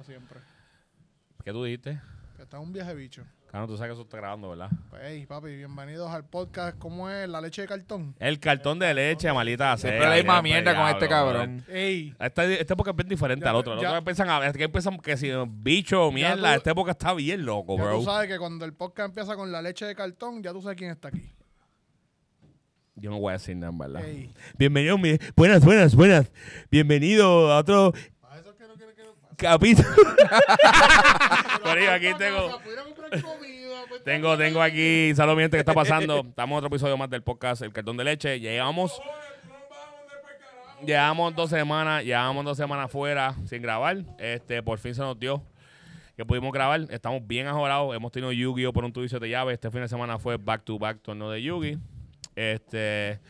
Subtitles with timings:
[0.00, 0.40] Siempre.
[1.44, 2.00] ¿Qué tú dijiste?
[2.36, 3.22] Que está un viaje bicho.
[3.50, 4.70] Claro, tú sabes que eso está grabando, ¿verdad?
[4.88, 6.78] Pues, hey, papi, bienvenidos al podcast.
[6.78, 7.28] ¿Cómo es?
[7.28, 8.14] La leche de cartón.
[8.18, 9.90] El cartón de leche, malita sea.
[9.90, 11.62] Siempre la misma mierda con este cabrón.
[11.68, 13.74] Ey, Este, este época es bien diferente Ya al otro.
[13.74, 16.70] El ya- otro empiezan a ver, que empiezan que si bicho o mierda, tú- esta
[16.70, 17.98] época está bien loco, ya bro.
[17.98, 20.78] tú sabes que cuando el podcast empieza con la leche de cartón, ya tú sabes
[20.78, 21.34] quién está aquí.
[22.94, 24.04] Yo no voy a decir nada, en verdad.
[24.06, 24.32] Ey.
[24.58, 26.30] Bienvenido, mi- buenas, buenas, buenas.
[26.70, 27.92] Bienvenido a otro
[29.36, 29.88] capítulo.
[31.62, 32.60] Corillo, aquí tengo,
[34.04, 36.20] tengo, tengo aquí, saludos mi gente, ¿qué está pasando?
[36.28, 38.40] Estamos en otro episodio más del podcast El Cartón de Leche.
[38.40, 39.00] Llegamos,
[40.84, 43.98] llevamos dos semanas, llevamos dos semanas fuera sin grabar.
[44.18, 45.42] Este, por fin se nos dio
[46.16, 46.80] que pudimos grabar.
[46.90, 47.94] Estamos bien ajorados.
[47.94, 49.54] Hemos tenido Yu-Gi-Oh por un tubicio de llave.
[49.54, 51.78] Este fin de semana fue back to back torneo de Yugi.
[52.34, 53.20] Este,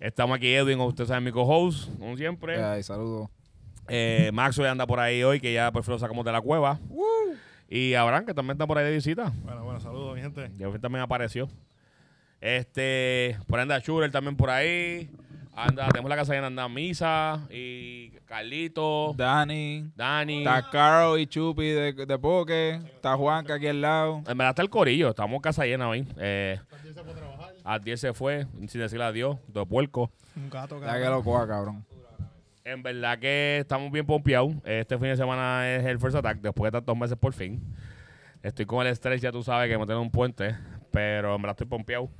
[0.00, 2.62] estamos aquí Edwin, ustedes saben mi co-host, como siempre.
[2.62, 3.28] Ay, saludos.
[3.88, 6.78] Eh, Maxwell anda por ahí hoy, que ya por fin lo sacamos de la cueva.
[7.68, 9.32] Y Abraham, que también está por ahí de visita.
[9.42, 10.48] Bueno, bueno, saludos, mi gente.
[10.48, 11.48] Fin también apareció.
[12.40, 15.10] Este, por ahí anda Shooter también por ahí.
[15.58, 19.90] Anda, tenemos la casa llena, anda Misa y Carlito, Dani.
[19.96, 20.38] Dani.
[20.40, 22.74] Está Carl y Chupi de, de Poke.
[22.74, 24.18] Está Juanca aquí al lado.
[24.18, 26.06] En verdad está el corillo, estamos casa llena hoy.
[26.18, 26.60] Eh,
[27.64, 30.10] a 10 se fue, sin decirle adiós, de puerco.
[30.36, 31.10] Un gato, Ya que cabrón.
[31.12, 31.86] lo coja, cabrón.
[32.66, 34.52] En verdad que estamos bien pompeados.
[34.64, 37.62] Este fin de semana es el First Attack, después de tantos meses por fin.
[38.42, 40.56] Estoy con el estrés, ya tú sabes que me tengo un puente,
[40.90, 42.10] pero en verdad estoy pompeado.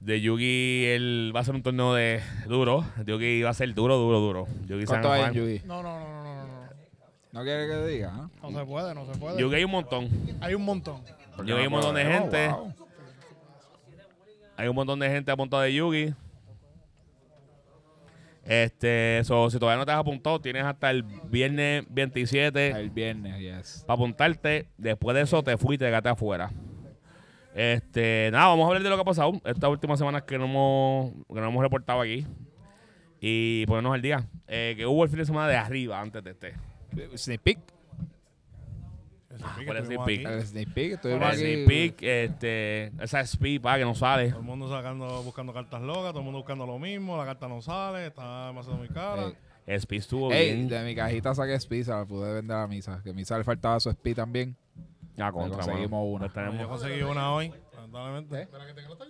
[0.00, 2.84] De Yugi, él va a ser un torneo de duro.
[3.06, 4.46] Yugi va a ser duro, duro, duro.
[4.66, 5.32] Yugi ¿Cuánto hay en.
[5.34, 5.62] Yugi?
[5.64, 6.66] No, no, no, no, no, no, no.
[7.32, 8.10] ¿No quiere que te diga?
[8.12, 8.28] ¿ah?
[8.42, 9.40] No se puede, no se puede.
[9.40, 10.08] Yugi hay un montón.
[10.40, 11.00] Hay un montón.
[11.38, 12.48] Yugi hay un montón de Oh, gente.
[12.48, 12.74] wow.
[14.56, 16.12] Hay un montón de gente apuntada de Yugi.
[18.48, 23.38] Este, so, si todavía no te has apuntado, tienes hasta el viernes 27 El viernes,
[23.40, 23.84] yes.
[23.86, 24.68] para apuntarte.
[24.78, 26.50] Después de eso te fuiste, quedaste afuera.
[27.54, 30.44] Este, nada, vamos a hablar de lo que ha pasado estas últimas semanas que no
[30.44, 32.26] hemos, que no hemos reportado aquí.
[33.20, 34.28] Y ponernos al día.
[34.46, 36.54] Eh, que hubo el fin de semana de arriba antes de este.
[37.16, 37.75] Sneak peek.
[39.46, 40.92] Ah, pique ¿cuál es estuvimos el sneak peek.
[40.94, 41.40] Estuvimos El aquí.
[41.40, 44.28] sneak peek, este, esa speed, pa, que no sale.
[44.30, 47.48] Todo el mundo sacando, buscando cartas locas, todo el mundo buscando lo mismo, la carta
[47.48, 49.32] no sale, está demasiado muy cara.
[49.66, 49.76] Ey.
[49.80, 50.68] Speed estuvo Ey, bien.
[50.68, 53.00] de mi cajita saqué speed, se la pude vender a Misa.
[53.02, 54.56] Que Misa le faltaba su speed también.
[55.16, 56.02] Ya, contra, conseguimos mano.
[56.04, 56.18] una.
[56.26, 58.48] Pues tenemos- Yo conseguí una hoy, lamentablemente.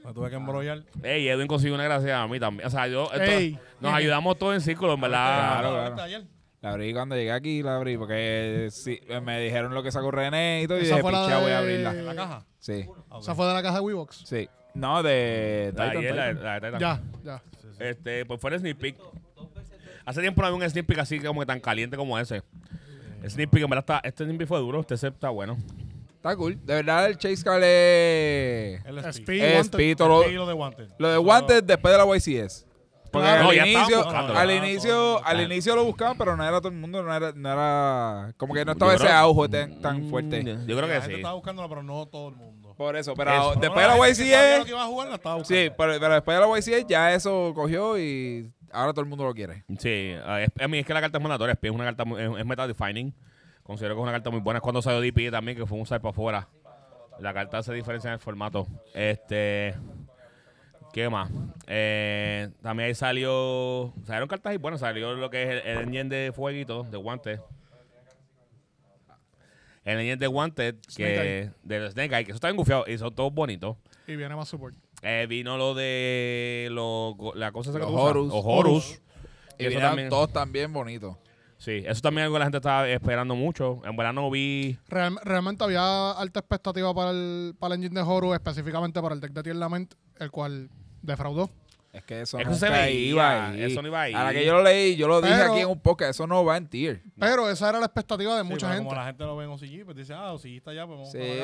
[0.04, 0.84] Me tuve que embrollar.
[1.02, 2.66] Ey, Edwin consiguió una gracia a mí también.
[2.66, 3.58] O sea, yo, esto- Ey.
[3.80, 5.58] nos ayudamos todos en círculo, en verdad.
[5.60, 6.02] Claro, ¿La claro.
[6.02, 6.24] ayer?
[6.66, 10.62] La abrí cuando llegué aquí, la abrí porque sí, me dijeron lo que sacó René
[10.62, 10.78] y todo.
[10.78, 11.92] Y dije, fue voy a de- abrirla.
[11.92, 12.44] ¿La caja?
[12.58, 13.22] Sí, Ah, ok.
[13.22, 14.24] Esa fue de la caja de Weebox.
[14.26, 14.48] sí.
[14.74, 16.44] No, de La Titan, ayer, la de- Titan.
[16.44, 16.80] la de Titan.
[16.80, 17.42] Ya, ya.
[17.78, 18.96] Este, pues fue el sneak peek.
[20.04, 22.42] Hace tiempo no había un sneak peek así como que tan caliente como ese.
[23.22, 25.56] El sneak peek, en verdad, está, este sneak peek fue duro, este set está bueno.
[26.16, 26.58] Está cool.
[26.66, 28.84] De verdad, el Chase es...
[28.84, 29.60] El Speed, Wanted.
[29.78, 30.88] speed, todo lo- El lo de Wanted.
[30.98, 32.65] Lo de Wanted después de la YCS.
[33.16, 33.42] Porque Claro.
[33.44, 34.38] No, al, inicio, buscándolo.
[34.38, 35.24] al, inicio,
[35.74, 38.64] al lo buscaban, pero no era todo el mundo, no era, no era como que
[38.64, 40.44] no estaba Yo ese creo- auge tan, tan Mm, fuerte.
[40.44, 41.14] Yo creo La que gente sí.
[41.14, 42.74] estaba buscándola, pero no todo el mundo.
[42.76, 43.60] Por eso, pero Eso.
[43.60, 45.34] después de No, la gente que sabía lo que YCS, iba a jugar, la estaba
[45.36, 45.62] buscando.
[45.62, 49.24] sí, pero, pero después de la YCS ya eso cogió y ahora todo el mundo
[49.24, 49.64] lo quiere.
[49.78, 52.20] Sí, a es- a mí es que la carta es mandatoria, es una carta, muy-
[52.22, 53.14] es, es meta defining.
[53.62, 54.58] Considero que es una carta muy buena.
[54.58, 56.48] Es cuando salió DP también, que fue un side para afuera.
[57.18, 58.66] La carta hace diferencia en el formato.
[58.94, 59.74] Este.
[60.96, 61.30] ¿Qué más?
[61.66, 63.92] Eh, también ahí salió.
[64.06, 67.38] Salieron cartas y bueno, salió lo que es el, el engine de fueguito, de guantes.
[69.84, 71.50] El engine de guantes, que.
[71.62, 73.76] De Snake Eye, que eso está bien gufiado y son todos bonitos.
[74.06, 74.74] Y viene más support.
[75.02, 76.68] Eh, vino lo de.
[76.70, 78.28] Lo, la cosa esa que Horus.
[78.28, 79.02] Los Horus.
[79.58, 81.14] Y eso también- todos también bonitos.
[81.58, 83.82] Sí, eso también es algo que la gente estaba esperando mucho.
[83.84, 84.78] En verano vi.
[84.88, 89.20] Real- realmente había alta expectativa para el, para el engine de Horus, específicamente para el
[89.20, 90.70] deck de Tier Lament, el cual
[91.06, 91.48] defraudó.
[91.92, 93.62] Es que eso, Eso nunca se veía, iba ahí.
[93.62, 94.12] eso no iba ahí.
[94.12, 96.26] A la que yo lo leí, yo lo dije Pero- aquí en un podcast, eso
[96.26, 97.00] no va en tier.
[97.18, 98.84] Pero esa era la expectativa de Sí, mucha gente.
[98.84, 101.10] Como la gente lo ve en OCG, pues dice, ah, OCG está allá, pues vamos
[101.12, 101.34] Sí, para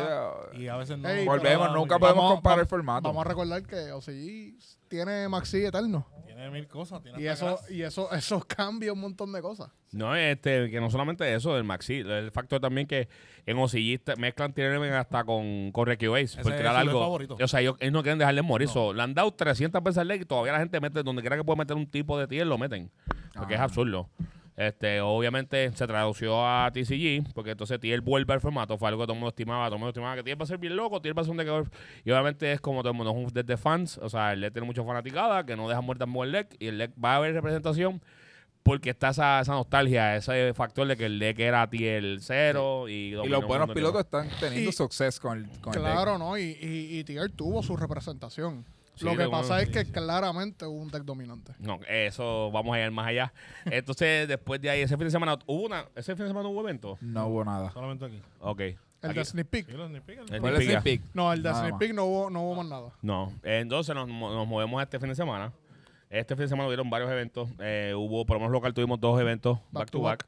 [0.50, 1.08] pero- Y a veces no.
[1.08, 3.08] Ey, Volvemos, nunca podemos Vamos- comparar el vamos- formato.
[3.08, 4.54] Vamos a recordar que OCG
[4.92, 6.06] tiene Maxi Eterno.
[6.26, 7.02] Tiene mil cosas.
[7.02, 9.70] Tiene Y hasta eso, y eso, eso cambia un montón de cosas.
[9.92, 13.08] No, este, que no solamente eso, del Maxi, el factor también que
[13.46, 17.00] en Osillista mezclan tienen hasta con, con Base, Ese por algo.
[17.00, 17.36] favorito.
[17.40, 18.68] O sea, ellos, ellos no quieren dejarle morir.
[18.68, 18.74] No.
[18.74, 21.36] So, le han dado 300 veces al leg y todavía la gente mete, donde quiera
[21.36, 22.90] que pueda meter un tipo de tier, lo meten.
[23.34, 23.64] Porque es Ah.
[23.64, 24.08] absurdo.
[24.56, 29.06] Este, obviamente se tradució a TCG, porque entonces Tier vuelve al formato, fue algo que
[29.06, 31.00] todo el mundo estimaba, todo el mundo estimaba que Tier va a ser bien loco,
[31.00, 31.48] Tier va a ser un deck
[32.04, 34.42] y obviamente es como todo el mundo, es un deck de fans, o sea, el
[34.42, 37.14] deck tiene mucha fanaticada, que no deja muerta en el deck, y el deck va
[37.14, 38.02] a haber representación,
[38.62, 42.92] porque está esa, esa nostalgia, ese factor de que el deck era tier 0 y,
[42.92, 45.92] Y los buenos pilotos están teniendo Y- success con el, con el deck.
[45.92, 46.36] Claro, ¿no?
[46.36, 48.64] Y, y, y Tier tuvo su representación.
[48.94, 51.52] Sí, Lo que pasa bueno, es que claramente hubo un deck dominante.
[51.58, 53.32] No, eso vamos a ir más allá.
[53.64, 56.60] Entonces, después de ahí, ese fin de semana, ¿hubo una, ese fin de semana hubo
[56.60, 56.98] evento?
[57.00, 57.70] No hubo nada.
[57.72, 58.20] Solamente aquí.
[58.40, 58.60] Ok.
[58.60, 59.66] El Aquí- de Sneak Peek.
[59.66, 61.02] Sí, los sneak peek, el- El ¿Cuál Sneak Peek.
[61.14, 61.78] No, el de Nada Sneak.
[61.78, 62.90] Peek no hubo, no hubo más nada.
[63.02, 65.52] No, entonces nos, nos movemos a este fin de semana.
[66.08, 67.48] Este fin de semana hubieron varios eventos.
[67.58, 70.26] Eh, hubo, por lo menos local, tuvimos dos eventos back, to to back.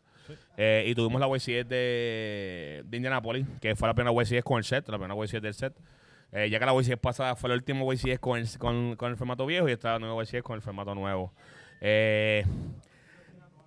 [0.57, 4.65] Eh, y tuvimos la YCS de, de Indianapolis, que fue la primera YCS con el
[4.65, 5.75] set, la primera YCS del set.
[6.35, 9.17] Eh, ya que la YCS pasada fue la última YCS con el, con, con el
[9.17, 11.33] formato viejo y esta nueva YCS con el formato nuevo.
[11.81, 12.45] Eh,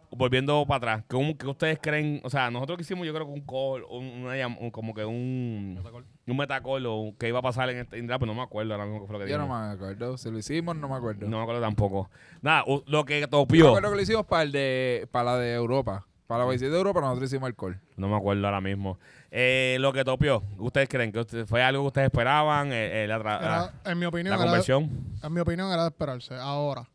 [0.10, 2.22] volviendo para atrás, ¿cómo, ¿qué ustedes creen?
[2.24, 5.06] O sea, nosotros que hicimos, yo creo que un call, un, una un- como que
[5.06, 6.06] un, Metacol.
[6.28, 8.86] un metacall o que iba a pasar en este Indra, pero no me acuerdo ahora
[8.86, 10.18] mismo qué fue lo que Yo no me acuerdo.
[10.18, 11.28] Si lo hicimos, no me acuerdo.
[11.28, 12.10] No me acuerdo tampoco.
[12.42, 13.68] Nada, lo que Yo me topió.
[13.70, 16.06] acuerdo que lo hicimos para, el de, para la de Europa.
[16.28, 17.80] Para la visita de Europa nosotros hicimos call.
[17.96, 19.00] No me acuerdo ahora mismo.
[19.32, 22.72] Eh, lo que topió, ¿ustedes creen que usted- fue algo que ustedes esperaban?
[22.74, 24.90] Eh, eh, la, tra- Era- en mi la opinión, era, conversión.
[25.24, 26.36] en mi opinión era de esperarse.
[26.36, 26.90] Ahora,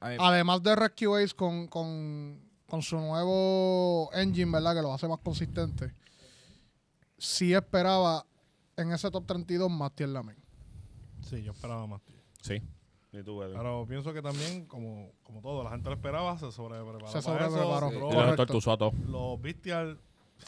[0.00, 2.38] A mí- además de Rescue Ace con, con,
[2.68, 4.74] con su nuevo engine, ¿verdad?
[4.74, 5.94] Que lo hace más consistente.
[7.16, 8.26] Sí esperaba
[8.76, 10.36] en ese top 32 más Tier Lamen.
[11.22, 12.16] Sí, yo esperaba más, tío.
[12.42, 12.60] Sí.
[13.20, 13.56] Y tú, Edwin.
[13.56, 17.06] Pero pienso que también, como, como todo, la gente lo esperaba, se sobrepreparó.
[17.06, 17.86] Se para sobrepreparó.
[17.88, 17.90] eso,
[18.90, 18.96] Sí.
[19.08, 19.98] los Bestial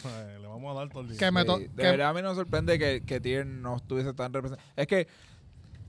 [0.05, 1.19] eh, le vamos a dar todo el día.
[1.19, 3.77] Que me to- Sí, de que- verdad a mí nos sorprende que, que Tier no
[3.77, 4.69] estuviese tan representado.
[4.77, 5.07] Es que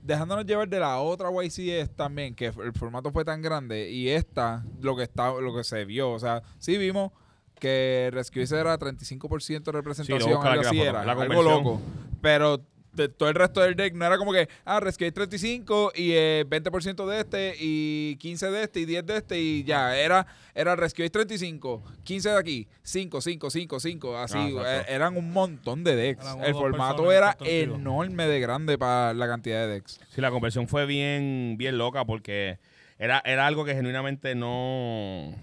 [0.02, 4.64] dejándonos llevar de la otra YCS también, que el formato fue tan grande, y esta,
[4.80, 7.10] lo que está, lo que se vio, o sea, sí vimos
[7.58, 11.64] que Rescue era 35% de representación, busca algo la así foto, era, la algo conversión.
[11.64, 11.80] loco.
[12.22, 12.60] Pero
[13.02, 16.44] de todo el resto del deck no era como que, ah, Rescue 35 y eh,
[16.48, 20.76] 20% de este y 15 de este y 10 de este y ya, era, era
[20.76, 25.84] Rescue 35, 15 de aquí, 5, 5, 5, 5, así, Ah, eh, eran un montón
[25.84, 26.26] de decks.
[26.42, 30.00] El formato personas era enorme de grande para la cantidad de decks.
[30.10, 32.58] Sí, la conversión fue bien, bien loca porque
[32.98, 35.34] era, era algo que genuinamente no.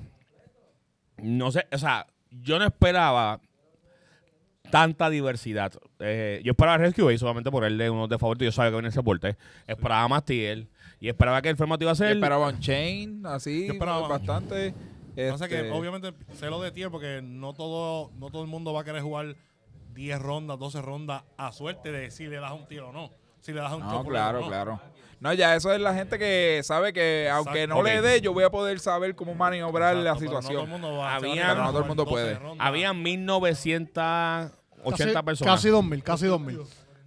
[1.17, 3.39] No sé, o sea, yo no esperaba
[4.71, 5.71] tanta diversidad.
[5.99, 8.45] Eh, yo esperaba Rescue Ace solamente por él de uno de favorito.
[8.45, 9.37] Yo sabía que venía ese porte.
[9.67, 10.67] Esperaba más TL
[10.99, 12.11] y esperaba que el formato iba a Yo ser.
[12.15, 14.73] esperaba un chain, así, Yo esperaba- bastante.
[15.31, 18.73] Pasa que este, obviamente sé lo de tier porque no todo, no todo el mundo
[18.73, 19.35] va a querer jugar
[19.93, 23.11] 10 rondas, 12 rondas a suerte de si le das un tiro o no.
[23.39, 24.47] Si le das un No, chocolate claro, no.
[24.47, 24.81] claro.
[25.25, 27.81] No, ya eso es la gente que sabe que aunque Exacto.
[27.81, 30.39] no le dé, yo voy a poder saber cómo maniobrar la Exacto, pero no todo
[30.39, 30.69] el situación.
[30.69, 32.55] mundo va- Había- Pero no todo el mundo en 12 puede.
[32.59, 34.51] Había 1980
[35.13, 35.55] Casi, personas.
[35.55, 36.59] casi 2000, casi 2000.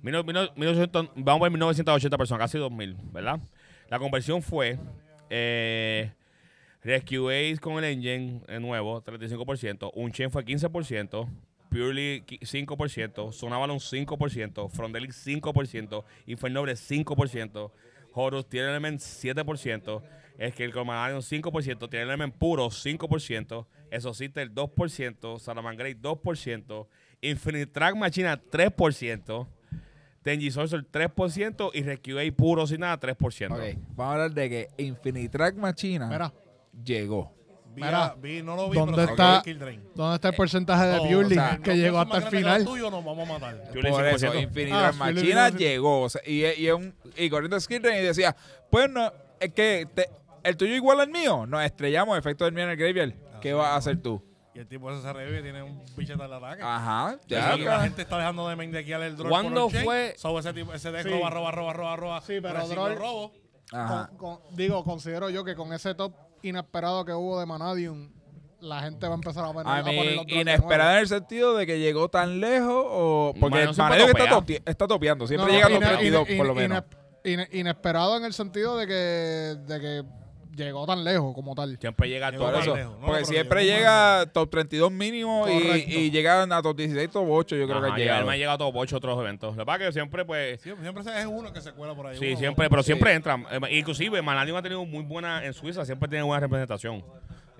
[0.03, 3.39] Mil no- mil no- 1900 vamos a ver 1980 personas, casi 2000, ¿verdad?
[3.89, 4.79] La conversión fue
[5.31, 6.11] eh,
[6.83, 9.91] Rescue Ace con el engine eh, nuevo, 35%.
[9.95, 11.29] Unchain fue 15%.
[11.71, 13.31] Purely qui- 5%.
[13.33, 14.69] Sonavalon 5%.
[14.71, 16.05] Frondelix 5%.
[16.27, 17.71] Infernoble 5%.
[18.13, 20.03] Horus tiene element 7%.
[20.39, 21.91] Es que el Comanarion 5%.
[21.91, 23.67] Tiene element puro 5%.
[23.91, 25.39] Exorcister 2%.
[25.39, 26.87] Salamangreat 2%.
[27.21, 29.47] Infinite Track Machina 3%.
[30.23, 33.53] Tenji Sorcerer 3% y Rescue A puro sin nada 3%.
[33.53, 36.33] Ok, vamos a hablar de que Infinitrack Machina Mira,
[36.85, 37.38] llegó.
[37.79, 39.83] Vi, Mira, a- vi- no lo vi, ¿dónde pero está- vi Kill Drain.
[39.95, 42.37] ¿dónde está el porcentaje de Oh, Purely o sea, que no, llegó no hasta el
[42.37, 42.65] final?
[42.65, 43.63] lo tuyo, nos vamos a matar.
[43.73, 44.43] Purely Por eso, 5%.
[44.43, 46.03] Infinitrack Ah, Machina llegó.
[46.03, 48.35] o sea, y, y, un, y corriendo Skill Drain y decía,
[48.71, 50.09] pues no, es que te-
[50.45, 51.47] el tuyo igual al mío.
[51.47, 53.15] Nos estrellamos, efecto del mío en el graveyard.
[53.41, 54.23] ¿Qué vas a hacer tú?
[54.55, 56.63] Y el tipo ese se revive y tiene un bichete al ataque.
[56.65, 57.57] Ajá, Y ya.
[57.57, 60.15] la gente está dejando de maindequear el drone ¿Cuándo fue?
[60.17, 61.11] So, ese, tipo, ese deck Sí.
[61.11, 62.21] roba, roba, roba, roba, roba.
[62.23, 63.33] Sí, pero Droll- robo.
[63.71, 64.09] Ajá.
[64.17, 68.11] Con- con- digo, considero yo que con ese top inesperado que hubo de Manadium,
[68.61, 71.57] la gente va a empezar a poner, a poner los de inesperada en el sentido
[71.57, 75.53] de que llegó tan lejos o porque Maneo que está, topi- está topeando, siempre No,
[75.53, 76.83] no, llega a los ine- 32 ine- por lo menos.
[77.25, 78.93] ine- inesperado en el sentido de que,
[79.73, 80.05] de que
[80.65, 81.79] llegó tan lejos como tal.
[81.79, 82.59] Siempre llega Llegó todo.
[82.61, 83.07] Eso, lejos, ¿no?
[83.07, 85.53] porque siempre llega top 32 mínimo y,
[85.95, 88.37] y llegan a top 16, top 8, yo creo Ajá, que ha él me ha
[88.37, 88.37] llegado.
[88.37, 89.57] llegado todo ocho otros eventos.
[89.57, 90.61] Lo que pasa es que siempre, pues.
[90.61, 92.17] Siempre, siempre es uno que se cuela por ahí.
[92.19, 92.87] Sí, uno, siempre, pero Sí.
[92.87, 93.45] siempre entran.
[93.51, 97.05] Eh, Inclusive, Manadium ha tenido muy buena en Suiza, siempre tiene buena representación.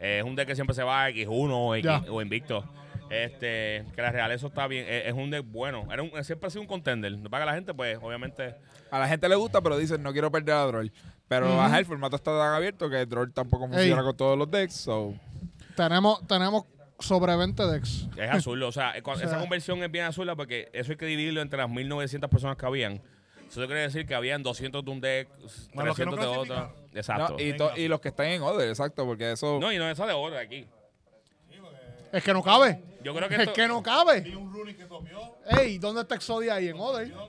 [0.01, 2.65] Eh, es un deck que siempre se va a X1 o, X- o Invicto.
[3.11, 4.85] Este, que la real eso está bien.
[4.87, 5.87] Eh, es un deck bueno.
[5.91, 7.11] Era un, siempre ha sido un contender.
[7.13, 8.55] Lo que pasa es que la gente, pues, obviamente.
[8.91, 10.93] A la gente le gusta, pero dicen no quiero perder a Droll.
[11.29, 11.61] Pero Ujú.
[11.61, 14.75] ajá, el formato está tan abierto que Droll tampoco funciona con todos los decks.
[14.75, 15.15] So.
[15.77, 16.65] Tenemos, tenemos
[16.99, 18.09] sobre 20 decks.
[18.17, 18.63] Es azul.
[18.63, 21.59] O sea, O sea- esa conversión es bien azul porque eso hay que dividirlo entre
[21.59, 23.03] las 1900 personas que habían.
[23.49, 25.29] Eso quiere decir que habían 200 de un deck,
[25.75, 26.75] Más los que no 300 de otro.
[26.95, 27.37] Exacto.
[27.39, 29.59] No, y, y los que están en Other, exacto, porque eso.
[29.61, 30.67] No, y no esa de oro de aquí.
[32.13, 32.83] Es que no cabe.
[33.03, 34.21] Yo creo que Es esto- que no cabe.
[34.23, 35.37] Vi un Rooney que topió.
[35.47, 37.07] Ey, ¿dónde está Exodia ahí en Ode?
[37.09, 37.29] No,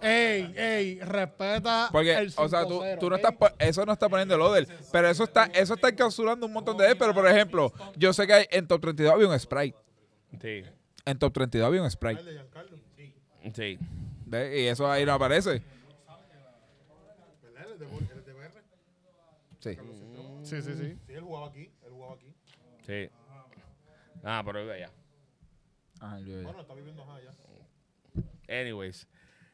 [0.00, 4.08] Ey, ey, respeta Porque, el o sea, tú, 5-0, tú no estás, eso no está
[4.08, 6.96] poniendo el Oder, pero eso está, eso está encapsulando un montón de él.
[6.96, 9.76] Pero, por ejemplo, yo sé que hay, en Top 32 había un Sprite.
[10.40, 10.62] Sí,
[11.04, 12.22] En Top 32 había un Sprite.
[13.54, 13.78] Sí.
[14.26, 14.62] ¿Ve?
[14.62, 15.62] Y eso ahí no aparece.
[19.60, 19.76] Sí.
[20.42, 20.98] Sí, sí, sí.
[21.06, 21.70] Sí, él jugaba aquí.
[21.84, 22.32] Él jugaba aquí.
[22.86, 23.08] Sí.
[24.22, 24.90] Ah, pero allá.
[26.00, 26.42] Ajá, yo- yo.
[26.44, 27.32] Bueno, está viviendo allá.
[28.48, 29.08] Anyways.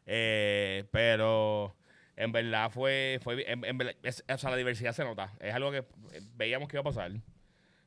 [0.07, 1.75] Eh, pero
[2.17, 3.19] en verdad fue.
[3.23, 5.33] fue en, en verdad, es- o sea, la diversidad se nota.
[5.41, 7.13] Es algo que eh, veíamos que iba a pasar.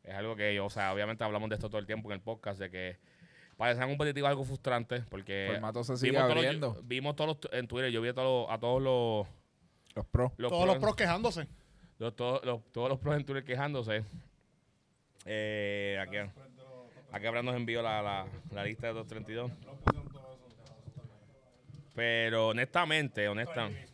[0.03, 2.59] Es algo que, o sea, obviamente hablamos de esto todo el tiempo en el podcast,
[2.59, 2.97] de que
[3.57, 5.47] para ser competitivo es algo frustrante porque.
[5.47, 6.79] El formato se sigue vimos todos los- abriendo.
[6.83, 9.27] vimos todos los, en Twitter, yo vi a todos, los- a todos los.
[9.95, 10.31] Los pros.
[10.37, 11.47] los Todos los pros- pros quejándose.
[11.99, 14.03] los- todos, los, todos los pros en Twitter quejándose.
[15.25, 16.17] Eh, aquí,
[17.11, 19.51] aquí Abraham nos envió la, la, la lista de 232.
[21.95, 23.85] Pero honestamente, honestamente.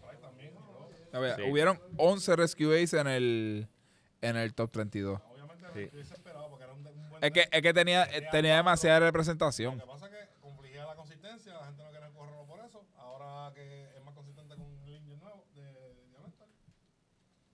[1.14, 1.42] A ver, Sí.
[1.44, 3.68] hubieron 11 Rescue Ace en el,
[4.22, 5.20] en el Top 32.
[5.22, 5.90] Obviamente Sí.
[6.50, 9.78] porque era un, un buen Es que, es que tenía, eh, tenía demasiada representación.
[9.78, 12.86] Lo que pasa es que confligía la consistencia, la gente no quería correrlo por eso.
[12.98, 16.48] Ahora que es más consistente con el engine nuevo de Diamantal,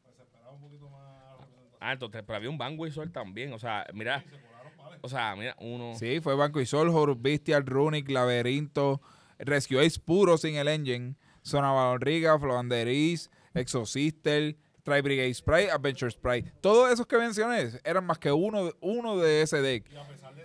[0.04, 1.78] pues se esperaba un poquito más representación.
[1.80, 3.54] Ah, entonces, pero había un Van Whistle también.
[3.54, 4.98] O sea, mira, Se colaron, vale.
[5.02, 5.96] o sea, mira, uno.
[5.96, 9.02] Sí, fue Banco y Sol, Horus Bestial, Runic, Laberinto,
[9.40, 16.52] Rescue Ace puro sin el engine, Zona Barriga, Flavanderis, Exosister, Tri Brigade Sprite, Adventure Sprite.
[16.62, 19.86] Todos esos que mencioné eran más que uno, de- uno de ese deck.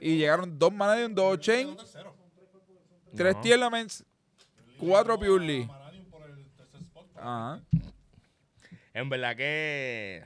[0.00, 1.76] Y llegaron dos Manadium, dos Chain,
[3.14, 3.40] tres No.
[3.40, 4.04] Tierlaments,
[4.78, 5.68] cuatro Purely.
[7.16, 7.60] Ajá.
[8.94, 10.24] En verdad que.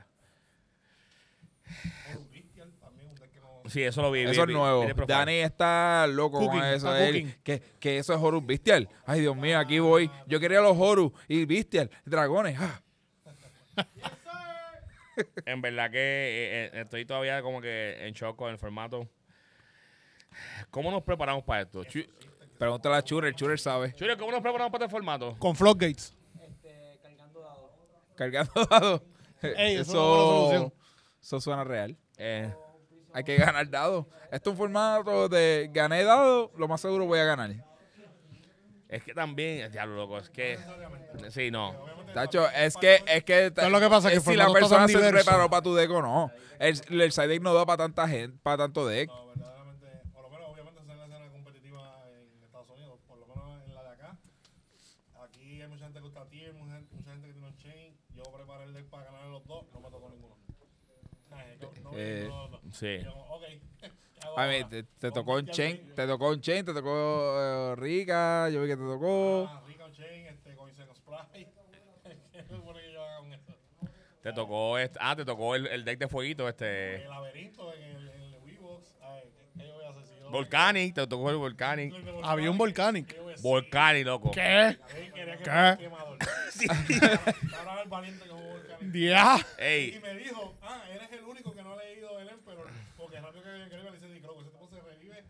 [2.11, 3.56] Horus Bestial también, un deck que no...
[3.69, 4.25] Sí, eso lo vi.
[4.25, 4.85] vi- Eso es nuevo.
[4.85, 4.93] vi.
[5.07, 6.95] Dani está loco Cooking, con eso.
[6.95, 8.87] Él- que, que eso es Horus Bestial.
[9.05, 10.09] Ay, Dios mío, aquí voy.
[10.27, 12.57] Yo quería los Horus y Bestial, dragones.
[12.59, 12.81] ah.
[15.45, 19.07] En verdad que eh, eh, estoy todavía como que en shock con el formato.
[20.69, 21.83] ¿Cómo nos preparamos para esto?
[21.85, 22.07] Chu-
[22.59, 23.93] Pregúntale a Churrer, Churrer sabe.
[23.93, 25.35] Chule, ¿cómo nos preparamos para este formato?
[25.39, 26.15] Con floodgates.
[28.15, 29.01] Cargando dados.
[29.41, 30.73] Ey, eso es una buena eso,
[31.21, 31.97] eso suena real.
[32.17, 32.51] Eh,
[33.13, 34.05] Hay que ganar dados.
[34.31, 37.51] Esto es un formato de gané dados, lo más seguro voy a ganar.
[38.89, 40.57] es que también, diablo, loco, es que.
[41.29, 41.75] Sí, no.
[42.13, 44.09] Tacho, es que, es que, ¿Sabes lo que pasa?
[44.09, 45.13] Que el si la persona se diverso.
[45.25, 46.31] preparó para tu deck o no.
[46.59, 49.09] El, el side deck no da para tanta gente, para tanto deck.
[49.09, 53.17] No, verdaderamente, por lo menos obviamente esa es la escena competitiva en Estados Unidos, por
[53.19, 54.17] lo menos en la de acá.
[55.23, 57.97] Aquí hay mucha gente que gusta tier, mucha, gente- mucha gente que tiene un chain.
[58.15, 60.35] Yo preparé el deck para ganar los dos, no me tocó ninguno.
[61.29, 62.46] No- no Eh, dos.
[62.79, 62.85] Sí.
[62.87, 63.43] Y yo, ok.
[63.79, 63.91] ¿qué
[64.27, 64.63] hago A mí,
[64.99, 66.91] te, tocó un Big- te tocó un chain, te tocó
[67.41, 69.47] eh, Rica, yo vi que te tocó.
[69.49, 71.51] Ah, Rica Chain, este, con Insect Sprite.
[72.31, 73.53] ¿Qué se supone que yo haga con esto?
[74.21, 74.77] Te tocó.
[74.77, 77.03] Este, ah, te tocó el, el deck de fueguito, este.
[77.03, 78.93] El laberinto en el, en el Weebox.
[79.01, 80.29] Ay, ¿qué, qué yo voy a hacer si yo...
[80.29, 81.93] Volcanic, te tocó el Volcanic.
[82.23, 83.15] Había un Volcanic.
[83.41, 84.31] Volcanic, loco.
[84.31, 84.77] ¿Qué?
[84.87, 85.37] ¿Qué?
[85.43, 86.17] fuera quemador.
[87.57, 88.93] Ahora el valiente como Volcanic.
[88.93, 89.37] Ya.
[89.59, 92.67] Y Ey, me dijo, ah, eres el único que no ha leído el Emperor.
[92.97, 95.23] Porque rápido que escribe le dice, di, creo que ese tipo se revive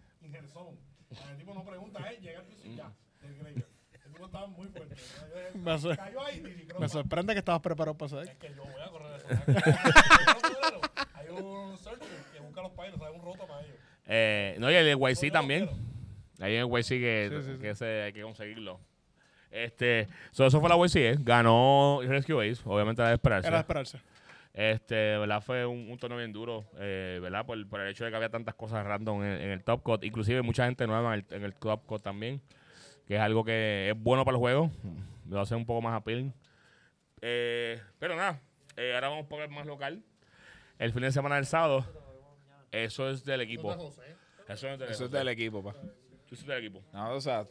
[0.61, 0.77] in
[1.11, 1.31] her zone.
[1.31, 2.91] El tipo no pregunta, eh, llega al piso y ya.
[3.23, 3.63] El Gregor.
[3.93, 4.95] El tipo estaba muy fuerte.
[5.55, 8.21] Me sor- Cayó ahí, Didi, creo Me que- sorprende que estabas preparado para eso.
[8.21, 9.27] Es que yo voy a correr eso.
[11.13, 13.75] Hay un searcher que busca los pailos, hay un roto para ellos.
[14.07, 15.69] eh, no, y el YC también.
[16.39, 17.59] Ahí en el YC que, Sí, sí, sí.
[17.61, 18.79] que ese hay que conseguirlo.
[19.49, 21.15] Este, so, eso fue la YC, eh.
[21.19, 23.47] ganó Rescue Ace, obviamente era de esperarse.
[23.47, 23.99] Era de esperarse.
[24.59, 27.45] Este, verdad fue un, un torneo bien duro, eh, ¿verdad?
[27.45, 30.03] Por, por el hecho de que había tantas cosas random en, en el Top Cut.
[30.03, 32.41] Inclusive mucha gente nueva en el, en el Top Cut también,
[33.05, 34.71] que es algo que es bueno para el juego.
[35.29, 36.33] Lo hace un poco más appealing.
[37.21, 38.41] Eh, pero nada,
[38.75, 40.01] eh, ahora vamos por el más local.
[40.79, 41.85] El fin de semana del sábado,
[42.71, 43.71] eso es del equipo.
[44.47, 45.71] Eso es del, Eso es del equipo, pa.
[46.25, 46.81] Eso es del equipo.
[46.93, 47.45] No, o sea,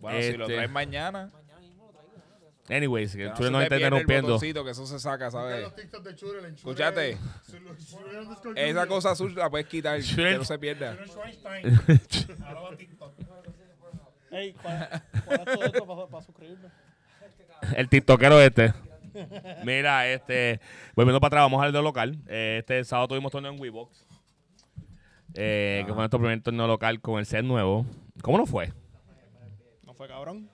[0.00, 1.30] bueno, si lo Este- traes mañana,
[2.70, 4.38] Anyways, que que no nos está interrumpiendo.
[4.38, 5.72] que eso se saca, ¿sabes?
[6.54, 7.18] Escúchate,
[8.54, 10.96] esa cosa azul la puedes quitar, que no se pierda.
[14.30, 16.68] Ey, ¿cuál, cuál es todo esto para, para suscribirme?
[17.76, 18.72] El tiktokero este.
[19.64, 20.60] Mira, este,
[20.94, 22.16] volviendo para atrás, vamos al de local.
[22.28, 24.06] Eh, Este sábado tuvimos torneo en Weebox.
[25.34, 27.84] Eh, que fue nuestro primer torneo local con el set nuevo.
[28.22, 28.72] ¿Cómo nos fue?
[29.84, 30.48] ¿No fue cabrón?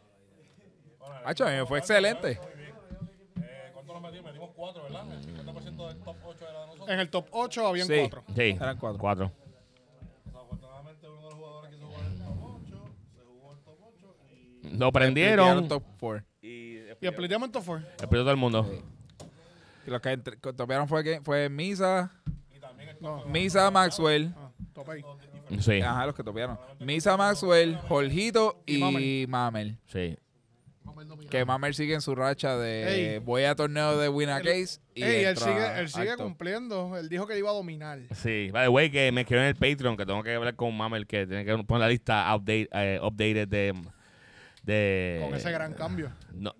[1.26, 2.38] A fue excelente.
[6.88, 8.24] En el top 8 habían cuatro.
[8.34, 8.42] sí.
[8.42, 8.98] Eran cuatro.
[9.00, 9.32] Cuatro.
[14.62, 15.68] Top y Lo prendieron.
[15.68, 16.24] top four.
[16.42, 17.80] Y el después- Plateamento fue.
[17.80, 18.82] Explotó todo el mundo.
[19.86, 22.12] Y los que topearon fue, fue Misa,
[23.28, 24.34] Misa Maxwell.
[24.36, 24.50] Ah,
[25.60, 26.58] sí, Ajá, los que topearon.
[26.80, 29.78] Misa Maxwell, Jorgito y, Mamel.
[29.86, 30.16] sí.
[31.30, 33.18] Que Mamel sigue en su racha de Ey.
[33.18, 34.80] voy a torneo de Win a Case.
[34.94, 36.96] Y Ey, él entra sigue, él sigue cumpliendo.
[36.96, 37.98] Él dijo que iba a dominar.
[38.14, 40.76] Sí, by the way, que me escribió en el Patreon que tengo que hablar con
[40.76, 43.74] Mamel, que tiene que poner la lista update, eh, updated de,
[44.62, 45.20] de...
[45.22, 46.12] Con ese gran cambio.
[46.32, 46.54] No.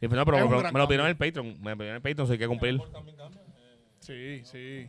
[0.00, 1.46] Sí, pero no, pero Es un me, gran me lo pidieron en el Patreon.
[1.60, 2.80] Me lo pidieron en el Patreon, hay que cumplir.
[4.00, 4.86] Sí, sí.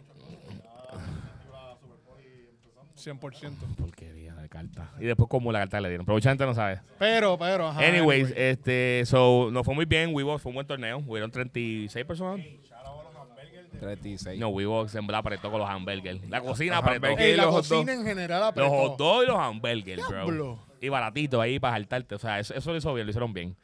[3.07, 3.75] 100%.
[3.77, 4.91] Porquería de carta.
[4.99, 6.05] Y después como la carta que le dieron.
[6.05, 6.81] Pero mucha gente no sabe.
[6.99, 7.79] Pero, pero, ajá.
[7.79, 8.49] Anyways, anyway.
[8.51, 10.13] este, so, nos fue muy bien.
[10.13, 10.99] WeBox fue un buen torneo.
[11.05, 12.45] Hubieron 36 personas.
[13.79, 14.39] 36.
[14.39, 16.27] No, WeBox en verdad apretó con los hamburgers.
[16.29, 17.05] La cocina Los apretó.
[17.07, 17.29] hamburgers.
[17.29, 18.67] Ey, la los cocina en general apretó.
[18.69, 20.59] Los hot dogs y los hamburgers, bro.
[20.81, 22.15] Y baratito ahí para saltarte.
[22.15, 23.55] O sea, eso, eso lo hizo bien, lo hicieron bien.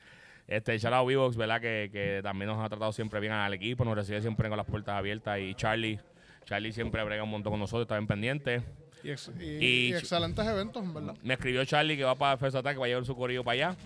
[0.47, 1.61] Este, shout out WeBox, ¿verdad?
[1.61, 4.67] Que, que también nos ha tratado siempre bien al equipo, nos recibe siempre con las
[4.67, 5.39] puertas abiertas.
[5.39, 5.99] Y Charlie,
[6.45, 8.61] Charlie siempre brega un montón con nosotros, está bien pendiente.
[9.03, 11.15] Y, ex- y- Y- y excelentes eventos, en verdad.
[11.23, 13.53] Me escribió Charlie que va para First Attack, que va a llevar su corrido para
[13.69, 13.77] allá.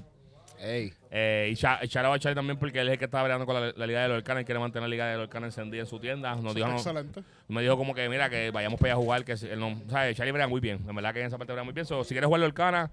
[0.60, 0.92] Ey.
[1.12, 3.46] Eh, y cha- shout out a Charlie también porque él es el que está bregando
[3.46, 5.88] con la, la Liga del Volcán y quiere mantener la Liga del Volcán encendida en
[5.88, 6.36] su tienda.
[6.36, 7.22] Nos dijo, no- Excelente.
[7.48, 9.80] me dijo como que, mira, que vayamos para allá a jugar, que si- él no,
[9.88, 10.18] ¿sabes?
[10.18, 11.86] Charlie brega muy bien, en verdad que en esa parte brega muy bien.
[11.86, 12.90] So, si quieres jugar Volcana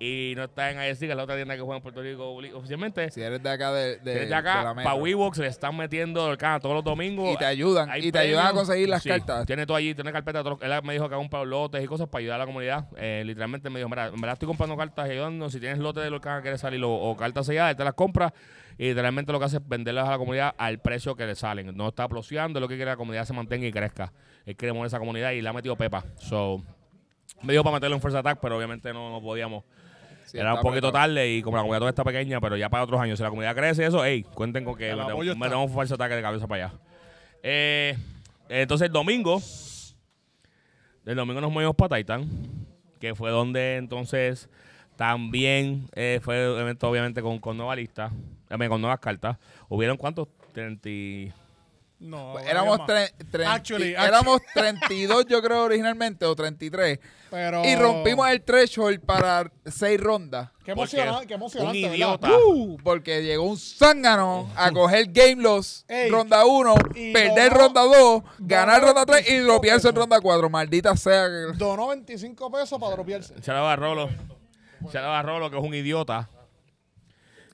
[0.00, 3.10] y no estás en que es la otra tienda que juega en Puerto Rico oficialmente,
[3.10, 6.24] Si eres de acá de, de, si eres de acá, para WeBox le están metiendo
[6.26, 7.34] Volcana todos los domingos.
[7.34, 7.90] Y te ayudan.
[7.90, 9.46] Hay Y te ayudan a conseguir las Sí, cartas.
[9.46, 10.44] Tiene todo allí, tiene carpeta.
[10.44, 12.38] Todo, él me dijo que haga un par de lotes y cosas para ayudar a
[12.38, 12.86] la comunidad.
[12.96, 15.50] Eh, literalmente me dijo, mira, en verdad estoy comprando cartas y ayudando.
[15.50, 17.94] Si tienes lotes de lo que quieres salir o, o cartas selladas, él te las
[17.94, 18.32] compra.
[18.78, 21.76] Y literalmente lo que hace es venderlas a la comunidad al precio que le salen.
[21.76, 24.12] No está ploseando, lo que quiere que la comunidad se mantenga y crezca.
[24.46, 26.04] Él quiere mover esa comunidad y le ha metido pepa.
[26.18, 26.62] So,
[27.42, 29.64] me dijo para meterlo en First Attack, pero obviamente no, no podíamos.
[30.28, 30.92] Sí, Era un poquito apretado.
[30.92, 33.18] tarde y como la comunidad todavía está pequeña, pero ya para otros años.
[33.18, 35.06] Si la comunidad crece eso, hey, cuenten con que está.
[35.36, 36.74] metemos un falso ataque de cabeza para allá.
[37.42, 37.96] Eh,
[38.48, 39.40] entonces el domingo,
[41.06, 42.28] el domingo nos movimos para Titan,
[43.00, 44.48] que fue donde entonces
[44.96, 48.10] también eh, fue evento obviamente con, con nueva lista,
[48.50, 49.38] eh, con nuevas cartas.
[49.68, 50.28] ¿Hubieron cuántos?
[50.52, 51.32] 30 y-
[52.00, 53.12] No, Pues éramos, tre-
[53.46, 57.00] Actually, éramos 32, yo creo, originalmente, o 33.
[57.28, 57.64] Pero...
[57.64, 60.48] Y rompimos el threshold para seis rondas.
[60.64, 62.28] Qué Porque emocionante, qué emocionante, un idiota.
[62.46, 67.58] Uh, porque llegó un zángano a coger game loss Ey, ronda 1, y perder donó-
[67.64, 70.48] ronda 2, ganar ronda 3 y 25 dropearse en ronda 4.
[70.50, 71.26] Maldita sea.
[71.26, 73.34] que- Donó 25 pesos para dropearse.
[73.40, 74.08] Charaba Rolo,
[74.92, 76.30] Charaba Rolo, que es un idiota.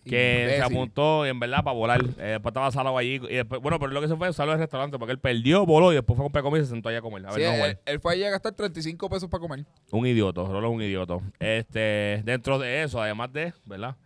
[0.04, 0.56] Que Imbécil.
[0.58, 2.00] se apuntó y en verdad para volar.
[2.18, 3.14] Eh, después estaba Salado allí.
[3.28, 5.92] Y después, bueno, pero lo que se fue, Salado al restaurante porque él perdió, voló
[5.92, 7.26] y después fue a comprar comida y se sentó allá a comer.
[7.26, 7.78] A ver, Sí, no, él, güey.
[7.86, 9.64] él fue allí a gastar 35 pesos para comer.
[9.90, 11.22] Un idioto, Rolo es un idioto.
[11.40, 13.96] Este, dentro de eso, además de, ¿verdad?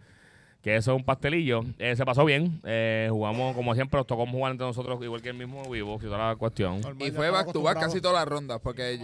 [0.62, 1.62] Que eso es un pastelillo.
[1.78, 2.60] eh, se pasó bien.
[2.64, 6.04] eh, jugamos, como siempre, nos tocó jugar entre nosotros, igual que el mismo Vivo, y
[6.04, 6.80] toda la cuestión.
[6.80, 8.60] Normal, Y fue back to back casi todas las rondas.
[8.60, 9.00] Porque,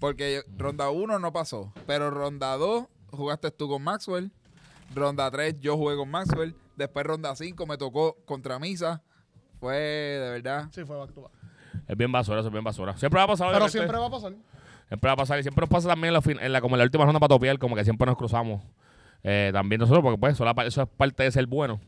[0.00, 1.72] porque ronda 1 no pasó.
[1.86, 4.30] Pero ronda 2 jugaste tú con Maxwell.
[4.94, 6.54] Ronda 3 yo jugué con Maxwell.
[6.76, 9.02] Después ronda 5 me tocó contra Misa.
[9.60, 10.68] Fue de verdad.
[10.72, 11.32] Sí, fue back to back.
[11.86, 12.96] Es bien basura, eso es bien basura.
[12.96, 13.78] Siempre va a pasar, Pero obviamente.
[13.78, 14.32] siempre va a pasar.
[14.88, 16.74] Siempre va a pasar y siempre nos pasa también en la, fin- en la- como
[16.76, 18.62] en la última ronda para topiar, como que siempre nos cruzamos.
[19.22, 21.80] Eh, también nosotros, porque pues eso, la pa- eso es parte de ser bueno.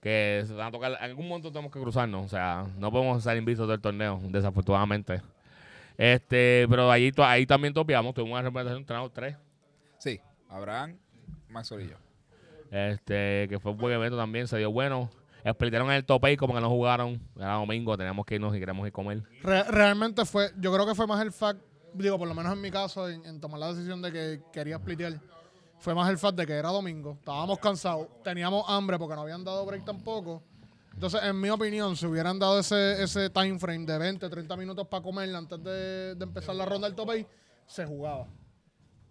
[0.00, 2.26] Que se van a tocar, en algún momento tenemos que cruzarnos.
[2.26, 5.22] O sea, no podemos estar invistos del torneo, desafortunadamente.
[5.96, 9.36] Este, pero ahí, to- ahí también topiamos, tuvimos una representación entrenado tres.
[9.98, 10.96] Sí, Abraham,
[11.52, 11.96] Maxwell y yo.
[12.70, 15.10] Este, que fue un buen evento también, se dio bueno.
[15.44, 17.20] Explicaron en el tope y como que no jugaron.
[17.36, 19.22] Era domingo, teníamos que irnos y queremos ir a comer.
[19.42, 21.60] Re- realmente fue, yo creo que fue más el fact,
[21.94, 24.78] digo, por lo menos en mi caso, en, en tomar la decisión de que quería
[24.78, 25.20] splitear,
[25.78, 29.42] fue más el fact de que era domingo, estábamos cansados, teníamos hambre porque no habían
[29.42, 30.42] dado break tampoco.
[30.94, 34.86] Entonces, en mi opinión, si hubieran dado ese, ese time frame de 20, 30 minutos
[34.86, 37.26] para comer antes de, de empezar la ronda del tope,
[37.66, 38.28] se jugaba.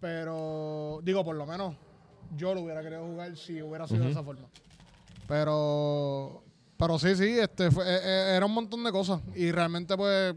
[0.00, 1.74] Pero, digo, por lo menos
[2.36, 4.48] yo lo hubiera querido jugar si hubiera sido de esa forma.
[5.28, 6.42] Pero,
[6.76, 9.20] pero sí, sí, este fue- eh, eh, era un montón de cosas.
[9.34, 10.34] Y realmente, pues,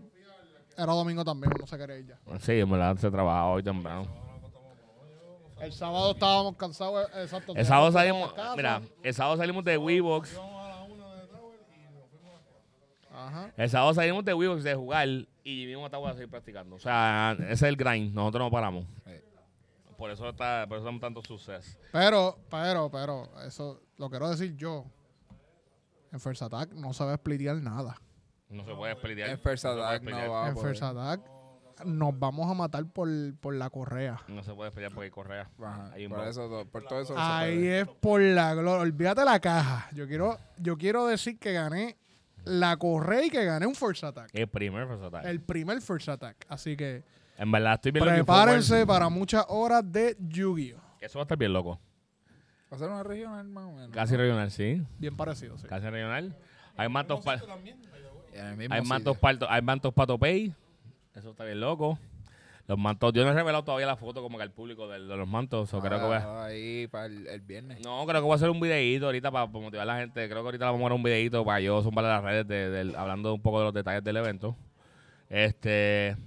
[0.78, 2.40] era domingo también, no se quería ir ya.
[2.40, 4.06] Sí, en verdad se trabajaba hoy temprano.
[5.60, 7.54] El sábado estábamos cansados, eh, exacto.
[7.56, 10.38] El sábado salimos, a mira, el sábado salimos de Weebox.
[13.14, 13.50] Ajá.
[13.56, 16.76] El sábado salimos de Weebox de jugar y mismo estamos a seguir practicando.
[16.76, 18.14] O sea, ese es el grind.
[18.14, 18.86] Nosotros no paramos.
[19.98, 21.78] Por eso está, por eso tenemos tanto suceso.
[21.92, 24.86] Pero, pero, pero, eso lo quiero decir yo.
[26.12, 27.96] En First Attack no se va a splitear nada.
[28.50, 29.30] No se puede splitear.
[29.30, 30.30] En First No se puede Attack no splitear.
[30.30, 30.70] va a en poder.
[30.70, 31.22] First Attack
[31.84, 34.22] nos vamos a matar por, por la correa.
[34.28, 35.50] No se puede pelear porque hay correa.
[35.62, 37.14] Ajá, Hay un por eso, por todo eso.
[37.14, 38.82] se Ahí es por la gloria.
[38.82, 39.90] Olvídate la caja.
[39.94, 41.98] Yo quiero, yo quiero decir que gané
[42.46, 44.30] la correa y que gané un First Attack.
[44.34, 45.26] El primer first attack.
[45.26, 46.46] El primer First Attack.
[46.48, 47.04] Así que
[47.38, 50.80] En verdad, estoy bien prepárense para muchas horas de Yu-Gi-Oh!
[51.02, 51.80] Eso va a estar bien loco.
[52.72, 53.90] Va a ser una regional más o menos.
[53.92, 54.82] Casi regional, sí.
[54.98, 55.68] Bien parecido, sí.
[55.68, 56.36] Casi regional.
[56.78, 57.42] Hay mantos para
[58.70, 60.54] hay mantos para hay mantos para Topey.
[61.14, 61.98] Eso está bien loco.
[62.68, 65.16] Los mantos, yo no he revelado todavía la foto como que al público de, de
[65.18, 65.72] los mantos.
[65.74, 67.80] o creo que voy a- Ah, Ahí para el, el viernes.
[67.86, 70.28] no, creo que voy a hacer un videíto ahorita para, motivar a la gente.
[70.28, 72.98] Creo que ahorita vamos a hacer un videíto para yo zumbar a las redes de,
[72.98, 74.56] hablando un poco de los detalles del evento.
[75.30, 76.18] Este.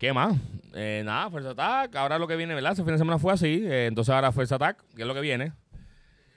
[0.00, 0.36] ¿Qué más?
[0.74, 1.94] Eh, nada, First Attack.
[1.96, 2.72] Ahora lo que viene, ¿verdad?
[2.72, 3.62] Ese fin de semana fue así.
[3.66, 5.52] eh, entonces ahora First Attack, ¿qué es lo que viene?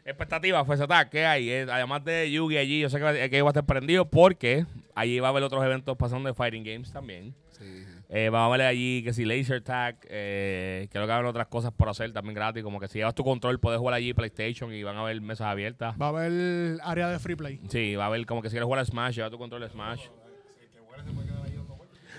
[0.05, 1.49] Expectativa, First Attack, ¿qué hay?
[1.49, 4.65] Eh, además de Yugi allí, yo sé que, va- que va a estar prendido porque
[4.95, 7.33] allí va a haber otros eventos pasando de Fighting Games también.
[7.57, 7.85] Sí.
[8.09, 11.71] Eh, vamos a ver allí que si Laser Tag, eh, creo que van otras cosas
[11.71, 14.83] por hacer también gratis, como que si llevas tu control puedes jugar allí PlayStation y
[14.83, 15.95] van a haber mesas abiertas.
[15.99, 17.61] Va a haber área de free play.
[17.69, 19.69] Sí, va a haber como que si quieres jugar a Smash, lleva tu control de
[19.69, 20.07] Smash.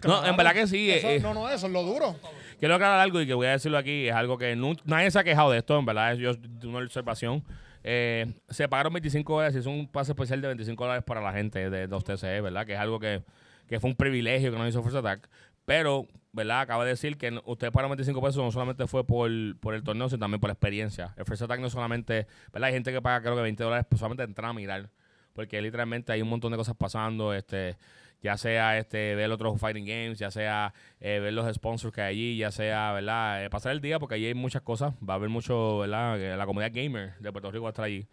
[0.09, 0.91] No, en verdad que sí.
[0.91, 2.17] Eso- eh, no, no, eso es lo duro.
[2.59, 5.19] quiero aclarar algo y que voy a decirlo aquí, es algo que nu- nadie se
[5.19, 6.33] ha quejado de esto, en verdad, es yo
[6.69, 7.43] una observación.
[7.83, 11.33] Eh, se pagaron 25 dólares y es un pase especial de 25 dólares para la
[11.33, 12.65] gente de los TCE, ¿verdad?
[12.65, 13.23] Que es algo que,
[13.69, 15.29] que fue un privilegio que nos hizo First Attack.
[15.67, 16.61] Pero, ¿verdad?
[16.61, 19.83] Acaba de decir que no- ustedes pagaron 25 pesos no solamente fue por, por el
[19.83, 21.15] torneo, sino también por la experiencia.
[21.19, 22.69] El First Attack no solamente, ¿verdad?
[22.69, 24.89] Hay gente que paga creo que 20 dólares solamente entrar a mirar.
[25.35, 27.77] Porque literalmente hay un montón de cosas pasando, este
[28.25, 32.15] ya sea este ver otros fighting games, ya sea eh, ver los sponsors que hay
[32.15, 33.45] allí, ya sea, ¿verdad?
[33.45, 36.39] Eh, pasar el día porque allí hay muchas cosas, va a haber mucho, ¿verdad?
[36.39, 38.07] La comunidad gamer de Puerto Rico va a estar allí.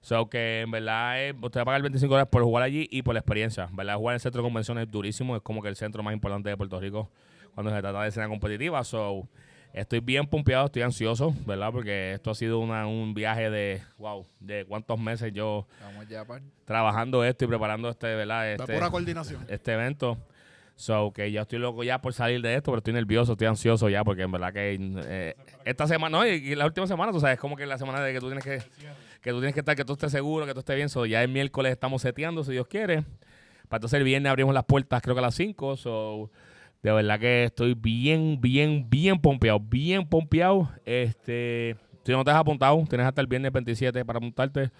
[0.00, 3.02] So que en verdad eh, usted va a pagar 25 dólares por jugar allí y
[3.02, 3.68] por la experiencia.
[3.72, 3.96] ¿Verdad?
[3.96, 6.48] Jugar en el centro de convenciones es durísimo, es como que el centro más importante
[6.48, 7.08] de Puerto Rico
[7.54, 8.82] cuando se trata de escena competitiva.
[8.82, 9.28] So,
[9.74, 11.70] estoy bien pompeado, estoy ansioso, ¿verdad?
[11.72, 15.66] Porque esto ha sido una- un viaje de, wow, de cuántos meses yo
[16.08, 16.24] ya
[16.64, 18.52] trabajando esto y preparando este, ¿verdad?
[18.52, 19.44] Este, pura coordinación.
[19.48, 20.16] este evento.
[20.76, 23.88] So, que ya estoy loco ya por salir de esto, pero estoy nervioso, estoy ansioso
[23.88, 27.20] ya, porque en verdad que eh, esta semana, no, y, y la última semana, tú
[27.20, 28.58] sabes, como que la semana de que tú tienes que,
[29.20, 30.88] que tú tienes que estar, que tú estés seguro, que tú estés bien.
[30.88, 33.02] So, ya el miércoles estamos seteando, si Dios quiere.
[33.68, 35.76] Para entonces el viernes abrimos las puertas, creo que a las 5.
[35.76, 36.30] So,
[36.84, 40.70] de verdad que estoy bien, bien, bien pompeado, bien pompeado.
[40.84, 44.70] Este, si no te has apuntado, tienes hasta el viernes 27 para apuntarte.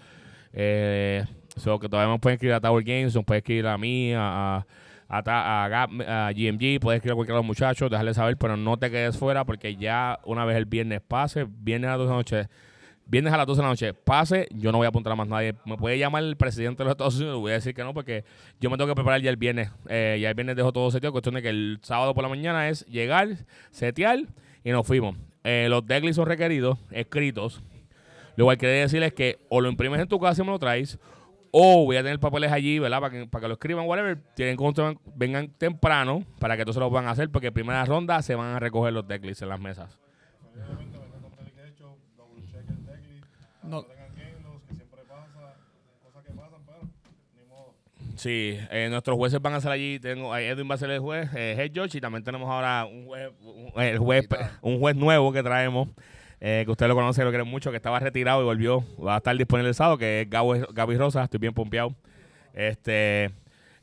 [0.52, 1.24] Eh,
[1.56, 4.66] so que todavía nos pueden escribir a Tower Games, nos pueden escribir a mí, a,
[5.08, 8.76] a, a, a GMG, puedes escribir a cualquiera de los muchachos, dejarles saber, pero no
[8.76, 12.10] te quedes fuera porque ya una vez el viernes pase, viernes a las 12 de
[12.10, 12.48] la noche,
[13.06, 15.28] viernes a las 12 de la noche pase, yo no voy a apuntar a más
[15.28, 15.54] nadie.
[15.64, 18.24] Me puede llamar el presidente de los Estados Unidos, voy a decir que no porque
[18.60, 19.70] yo me tengo que preparar ya el viernes.
[19.88, 22.68] Eh, ya el viernes dejo todo seteado, cuestión de que el sábado por la mañana
[22.68, 23.28] es llegar,
[23.70, 24.20] setear
[24.62, 25.16] y nos fuimos.
[25.44, 27.62] Eh, los decklists son requeridos, escritos.
[28.36, 30.98] Lo cual quiere decirles que o lo imprimes en tu casa y me lo traes,
[31.56, 33.00] o voy a tener papeles allí, ¿verdad?
[33.00, 34.18] Para que, para que lo escriban, whatever.
[34.34, 38.34] Tienen que vengan temprano para que todos se lo puedan hacer, porque primera ronda se
[38.34, 39.96] van a recoger los decklists en las mesas.
[43.64, 43.86] Modo.
[48.16, 49.98] Sí, eh, nuestros jueces van a ser allí.
[49.98, 52.86] Tengo, eh, Edwin va a ser el juez, eh, head judge, y también tenemos ahora
[52.86, 54.28] un juez, un, el juez,
[54.62, 55.88] un juez nuevo que traemos,
[56.40, 59.16] eh, que usted lo conoce, lo quiere mucho, que estaba retirado y volvió, va a
[59.18, 61.92] estar disponible el sábado, que es Gabo, Gaby Rosa, estoy bien pompeado.
[62.52, 63.32] Este,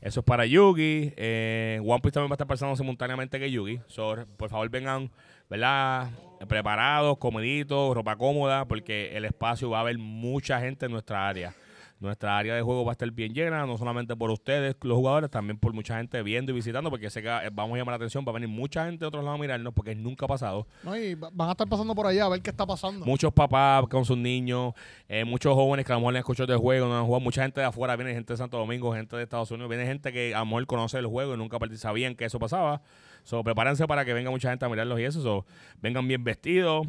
[0.00, 1.12] eso es para Yugi.
[1.16, 3.80] Eh, One Piece también va a estar pasando simultáneamente que Yugi.
[3.86, 5.10] So, por favor, vengan,
[5.50, 6.08] ¿verdad?
[6.48, 11.54] Preparados, comeditos, ropa cómoda, porque el espacio va a haber mucha gente en nuestra área.
[12.00, 15.30] Nuestra área de juego va a estar bien llena, no solamente por ustedes, los jugadores,
[15.30, 18.24] también por mucha gente viendo y visitando, porque sé que vamos a llamar la atención,
[18.26, 20.66] va a venir mucha gente de otros lados a mirarnos, porque nunca ha pasado.
[20.82, 20.96] ¿no?
[20.96, 23.06] Y va- van a estar pasando por allá a ver qué está pasando.
[23.06, 24.74] Muchos papás con sus niños,
[25.08, 27.42] eh, muchos jóvenes que a lo mejor han escuchado del juego, no han jugado, mucha
[27.42, 30.34] gente de afuera, viene gente de Santo Domingo, gente de Estados Unidos, viene gente que
[30.34, 32.82] a lo mejor conoce el juego y nunca sabían que eso pasaba.
[33.24, 35.22] So, prepárense para que venga mucha gente a mirarlos y eso.
[35.22, 35.46] So,
[35.80, 36.86] vengan bien vestidos,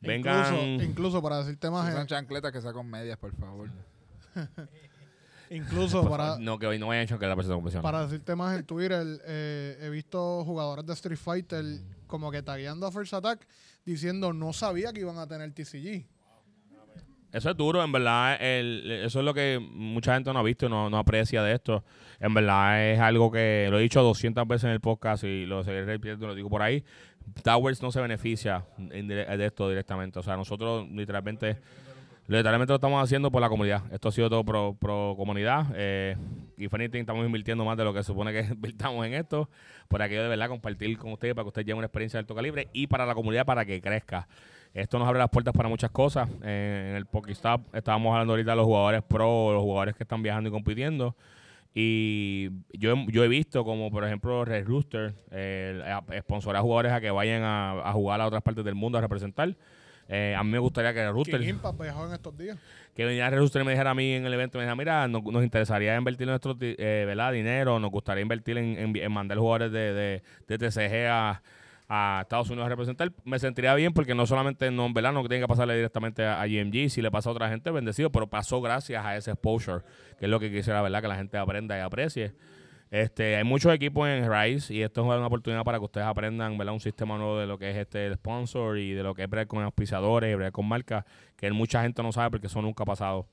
[0.00, 0.54] vengan...
[0.54, 3.68] Incluso, incluso para decirte más, Si son chancletas que sacon medias, por favor.
[5.50, 8.64] incluso Por para, favor, no, que hoy no chocar la persona para decirte más en
[8.64, 11.64] Twitter, eh, he visto jugadores de Street Fighter
[12.06, 13.46] como que tagueando a First Attack
[13.84, 16.06] diciendo no sabía que iban a tener TCG.
[17.32, 18.36] Eso es duro, en verdad.
[18.40, 21.84] eso es lo que mucha gente no ha visto no, no aprecia de esto.
[22.18, 25.62] En verdad es algo que lo he dicho 200 veces en el podcast y lo
[25.62, 26.84] seguiré repitiendo, lo digo por ahí.
[27.42, 30.18] Towers no se beneficia de esto directamente.
[30.18, 31.58] O sea, nosotros literalmente
[32.30, 33.82] Literalmente lo estamos haciendo por la comunidad.
[33.92, 35.66] Esto ha sido todo pro, pro comunidad.
[35.74, 36.16] Eh,
[36.56, 39.50] y estamos invirtiendo más de lo que supone que invirtamos en esto.
[39.88, 42.36] Por aquello de verdad compartir con ustedes para que ustedes lleven una experiencia de alto
[42.36, 44.28] calibre y para la comunidad para que crezca.
[44.72, 46.28] Esto nos abre las puertas para muchas cosas.
[46.42, 50.22] Eh, en el Pokestop estábamos hablando ahorita de los jugadores pro, los jugadores que están
[50.22, 51.16] viajando y compitiendo.
[51.74, 55.82] Y yo, he- yo he visto como, por ejemplo, Red Rooster eh,
[56.20, 59.00] sponsora a jugadores a que vayan a, a jugar a otras partes del mundo a
[59.00, 59.54] representar.
[60.08, 62.58] Eh, a mí me gustaría que Red Rooster, Impact viajó en estos días.
[62.96, 65.06] que viniera Red Rooster y me dijera a mí en el evento, me dijera, mira,
[65.08, 67.32] nos, nos interesaría invertir nuestro eh, ¿verdad?
[67.32, 71.42] dinero, nos gustaría invertir en, en- en mandar jugadores de, de, de TCG a,
[71.92, 73.10] a Estados Unidos a representar.
[73.24, 75.12] Me sentiría bien porque no solamente no, ¿verdad?
[75.12, 78.10] no tiene que pasarle directamente a, a GMG, si le pasa a otra gente, bendecido,
[78.10, 79.82] pero pasó gracias a ese exposure,
[80.16, 81.02] que es lo que quisiera, ¿verdad?
[81.02, 82.32] Que la gente aprenda y aprecie.
[82.92, 86.56] Este, hay muchos equipos en Rise y esto es una oportunidad para que ustedes aprendan
[86.56, 86.74] ¿verdad?
[86.74, 89.46] un sistema nuevo de lo que es este sponsor y de lo que es bregar
[89.46, 91.04] con auspiciadores bregar con marcas
[91.36, 93.28] que mucha gente no sabe porque eso nunca ha pasado.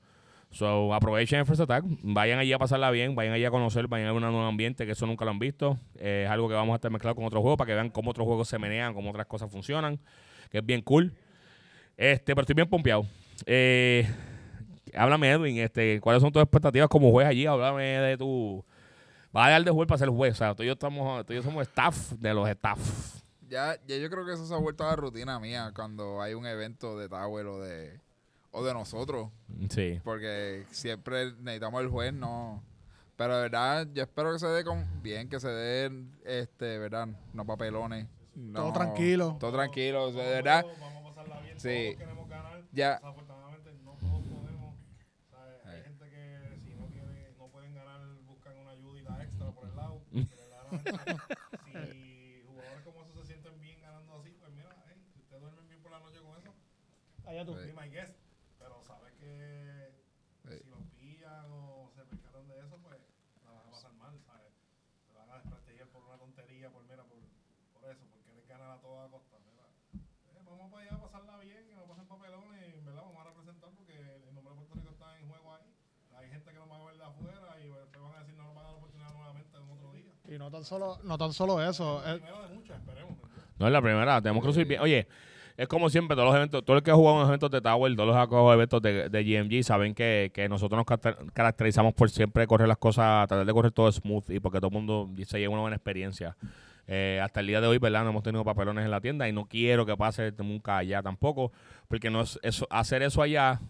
[0.50, 4.08] So, aprovechen el First Attack, vayan allí a pasarla bien, vayan allí a conocer, vayan
[4.08, 5.78] a ver un nuevo ambiente que eso nunca lo han visto.
[5.96, 8.10] Eh, es algo que vamos a estar mezclado con otros juegos para que vean cómo
[8.10, 10.00] otros juegos se menean, cómo otras cosas funcionan,
[10.50, 11.12] que es bien cool.
[11.96, 13.04] Este, pero estoy bien pompeado.
[13.44, 14.08] Eh,
[14.94, 17.46] háblame, Edwin, este, ¿cuáles son tus expectativas como juez allí?
[17.46, 18.64] Háblame de tu...
[19.30, 22.12] Vas a dejar de jugar para ser juez, o sea, tú estamos, tú somos staff
[22.12, 22.78] de los staff.
[23.46, 26.32] Ya, ya yo creo que eso se ha vuelto a la rutina mía cuando hay
[26.32, 28.00] un evento de Tower o de,
[28.50, 29.30] o de nosotros.
[29.70, 30.00] Sí.
[30.04, 32.62] Porque siempre necesitamos el juez, no.
[33.16, 37.08] Pero de verdad, yo espero que se dé con bien, que se den, este, ¿verdad?
[37.32, 38.06] No papelones.
[38.54, 39.36] Todo no- tranquilo.
[39.40, 40.64] Todo tranquilo, o sea, de verdad.
[40.80, 41.58] Vamos a pasarla bien.
[41.58, 41.86] Sí.
[41.96, 42.62] Todos queremos ganar.
[42.72, 42.94] Ya.
[42.94, 44.74] Desafortunadamente no todos podemos.
[45.30, 45.66] ¿sabes?
[45.66, 49.74] Hay gente que si no tiene, no pueden ganar, buscan una ayudita extra por el
[49.76, 50.00] lado.
[50.70, 55.66] Si jugadores como esos se sienten bien ganando así, pues mira, hey, si ustedes duermen
[55.68, 56.52] bien por la noche con eso,
[57.26, 57.56] Allá tú.
[57.58, 57.66] Sí.
[57.68, 58.12] be my guest.
[59.28, 60.64] Que Sí.
[60.64, 62.96] si los pillan o se percatan de eso, pues
[63.44, 64.52] la van a pasar mal, ¿sabes?
[65.12, 67.18] Se van a desprestigiar por una tontería, por mira, por,
[67.74, 69.36] por eso, por querer ganar a toda costa.
[69.44, 69.68] Mira,
[70.32, 73.24] eh, vamos para allá a pasarla bien, que no pasen papelones y verdad vamos a
[73.28, 75.68] representar porque el nombre de Puerto Rico está en juego ahí.
[76.16, 78.44] Hay gente que nos va a ver de afuera y después van a decir no
[78.44, 80.12] nos van a dar la oportunidad nuevamente en otro día.
[80.26, 82.00] Y no tan solo, no tan solo eso.
[82.08, 83.20] eh, Primero de muchas, esperemos.
[83.20, 83.44] ¿verdad?
[83.58, 84.80] No es la primera, tenemos que lucir bien.
[84.80, 85.06] Oye,
[85.58, 87.94] es como siempre, todos los eventos, todo el que ha jugado en eventos de Tower,
[87.96, 92.08] todos los que eventos de, de GMG, saben que, que nosotros nos caracter- caracterizamos por
[92.10, 95.38] siempre correr las cosas, tratar de correr todo smooth y porque todo el mundo se
[95.38, 96.36] lleva una buena experiencia.
[96.86, 98.04] Eh, hasta el día de hoy, ¿verdad?
[98.04, 101.52] No hemos tenido papelones en la tienda y no quiero que pase nunca allá tampoco,
[101.88, 103.60] porque no es eso, hacer eso allá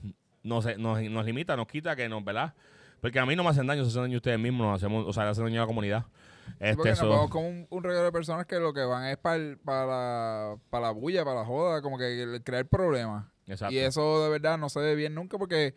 [0.42, 2.54] nos, nos, nos limita, nos quita que nos, ¿verdad?
[3.00, 5.12] Porque a mí no me hacen daño, se hacen daño ustedes mismos, nos hacemos, o
[5.12, 6.04] sea, le hacen daño a la comunidad.
[6.48, 9.04] Sí, Este, porque nos vemos con un, un reguero de personas que lo que van
[9.06, 13.26] es para para para la bulla, para la joda, como que crear problemas.
[13.46, 13.74] Exacto.
[13.74, 15.74] Y eso de verdad no se ve bien nunca porque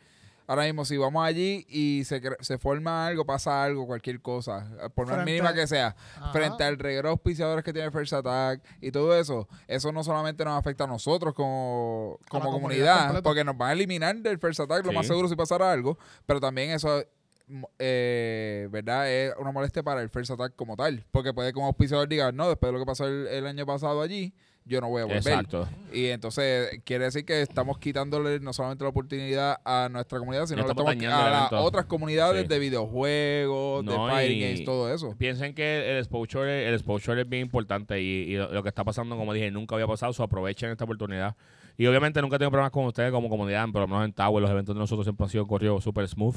[0.48, 5.06] ahora mismo si vamos allí y se, se forma algo, pasa algo, cualquier cosa, por
[5.08, 6.34] más Frente mínima que sea, Ajá.
[6.34, 10.44] frente al reguero de auspiciadores que tiene First Attack y todo eso, eso no solamente
[10.44, 14.40] nos afecta a nosotros como, A la como comunidad porque nos van a eliminar del
[14.40, 17.02] First Attack, lo más seguro si pasara algo, pero también eso
[17.80, 19.12] eh, ¿verdad?
[19.12, 21.04] Es una molestia para el First Attack como tal.
[21.12, 23.66] Porque puede que un auspiciador diga, no, después de lo que pasó el, el año
[23.66, 24.34] pasado allí,
[24.66, 25.18] yo no voy a volver.
[25.18, 25.68] Exacto.
[25.92, 30.60] Y entonces quiere decir que estamos quitándole no solamente la oportunidad a nuestra comunidad, sino
[30.60, 32.48] Ya que estamos estamos a las otras comunidades Sí.
[32.48, 35.16] de videojuegos, de fighting games, todo eso.
[35.18, 39.18] Piensen que el exposure, el exposure es bien importante y, y lo, que está pasando,
[39.18, 41.36] como dije, nunca había pasado, so aprovechen esta oportunidad.
[41.78, 44.52] Y obviamente nunca tengo problemas con ustedes como comunidad, por lo menos en Tower, los
[44.52, 46.36] eventos de nosotros siempre han sido corridos súper smooth.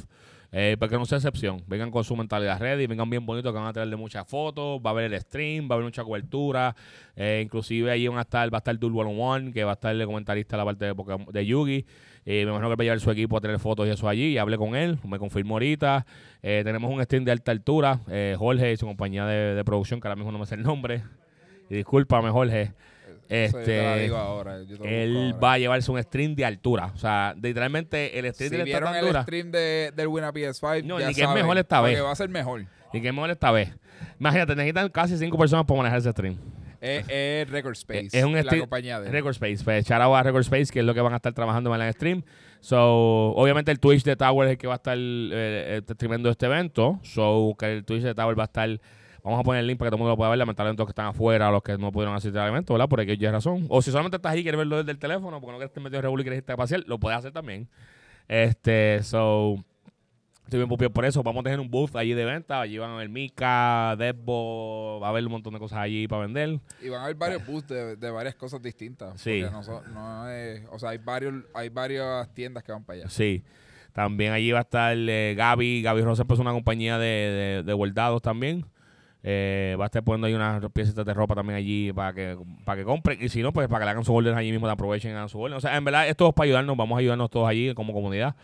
[0.56, 3.66] Eh, porque no sea excepción, vengan con su mentalidad ready, vengan bien bonitos, que van
[3.66, 6.76] a traerle muchas fotos, va a haber el stream, va a haber mucha cobertura,
[7.16, 9.74] eh, inclusive allí van a estar, va a estar Duel One One, que va a
[9.74, 10.92] estar el comentarista de la parte
[11.32, 11.84] de, Yugi,
[12.24, 14.38] eh, me imagino que va a llevar su equipo a tener fotos y eso allí,
[14.38, 16.06] hablé con él, me confirmó ahorita,
[16.40, 20.00] eh, tenemos un stream de alta altura, eh, Jorge y su compañía de, de producción,
[20.00, 21.02] que ahora mismo no me sé el nombre,
[21.68, 22.70] y discúlpame Jorge,
[23.28, 25.38] Te la este, digo ahora, yo te lo busco él ahora.
[25.38, 28.94] va a llevarse un stream de altura, o sea, literalmente el stream Si de vieron
[28.94, 32.04] el stream de, del Winner PS5, No, ya ni que es mejor esta porque vez.
[32.04, 32.66] va a ser mejor.
[32.92, 33.70] Y que mejor esta vez.
[34.20, 36.38] Imagínate, necesitan casi cinco personas para manejar ese stream.
[36.80, 39.10] Es, es Record Space, es un la compañía de.
[39.10, 39.64] Record Space.
[39.64, 41.80] Pues shout out a Record Space, que es lo que van a estar trabajando en
[41.80, 42.22] el stream.
[42.60, 46.30] So, obviamente el Twitch de Tower es el que va a estar eh, eh, streamando
[46.30, 46.98] este evento.
[47.02, 48.80] So, que el Twitch de Tower va a estar...
[49.24, 50.38] Vamos a poner el link para que todo el mundo lo pueda ver.
[50.38, 52.88] Lamentablemente los que están afuera, los que no pudieron asistir al evento, ¿verdad?
[52.88, 53.64] Por aquí ya razón.
[53.70, 55.82] O si solamente estás ahí y quieres verlo desde el teléfono, porque no quieres estar
[55.82, 57.68] metido en y quieres irte a pasear, lo puedes hacer también.
[58.28, 59.56] Este, so...
[60.44, 61.22] Estoy bien pupiado por eso.
[61.22, 62.60] Vamos a tener un booth allí de venta.
[62.60, 66.26] Allí van a ver Mika, Debo, va a haber un montón de cosas allí para
[66.26, 66.60] vender.
[66.82, 69.18] Y van a haber varios booths de, de varias cosas distintas.
[69.18, 69.40] Sí.
[69.40, 72.98] porque No, so- no es, o sea, hay, varios, hay varias tiendas que van para
[73.00, 73.08] allá.
[73.08, 73.42] Sí.
[73.94, 75.80] También allí va a estar eh, Gaby.
[75.80, 78.66] Gaby Rosa es una compañía de, de, de bordados también.
[79.26, 82.78] Eh, va a estar poniendo ahí unas piezas de ropa también allí para que, para
[82.78, 83.18] que compren.
[83.22, 85.14] Y si no, pues para que le hagan su orden allí mismo, te aprovechen y
[85.14, 85.56] hagan su orden.
[85.56, 86.76] O sea, en verdad, esto es para ayudarnos.
[86.76, 88.36] Vamos a ayudarnos todos allí como comunidad.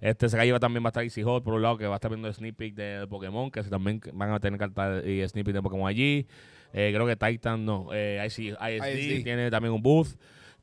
[0.00, 1.96] Este se va también va a estar Easy Hot por un lado, que va a
[1.96, 5.56] estar viendo sneak peek de Pokémon, que también van a tener cartas y sneak peek
[5.56, 6.24] de Pokémon allí.
[6.72, 9.24] Eh, creo que Titan, no, eh, IC ISD, ISD.
[9.24, 10.08] tiene también un booth.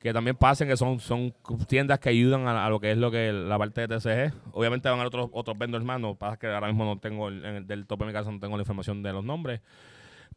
[0.06, 1.34] Que también pasen, que son, son
[1.68, 4.34] tiendas que ayudan a, a lo que es lo que la parte de TCG.
[4.52, 7.44] Obviamente van a otros, otros vendors más, no pasa que ahora mismo no tengo, el-
[7.44, 9.62] en el, del tope de mi casa no tengo la información de los nombres.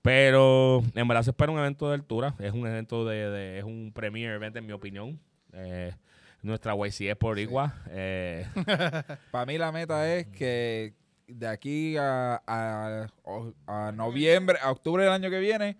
[0.00, 2.34] Pero en verdad se espera un evento de altura.
[2.38, 5.20] Es un evento de, de- es un premier event en mi opinión.
[5.52, 5.92] Eh,
[6.40, 7.70] nuestra YCS por igual.
[7.90, 8.46] Eh,
[9.30, 10.94] Para mí la meta es que
[11.26, 13.06] de aquí a, a,
[13.66, 15.76] a noviembre, a octubre del año que viene,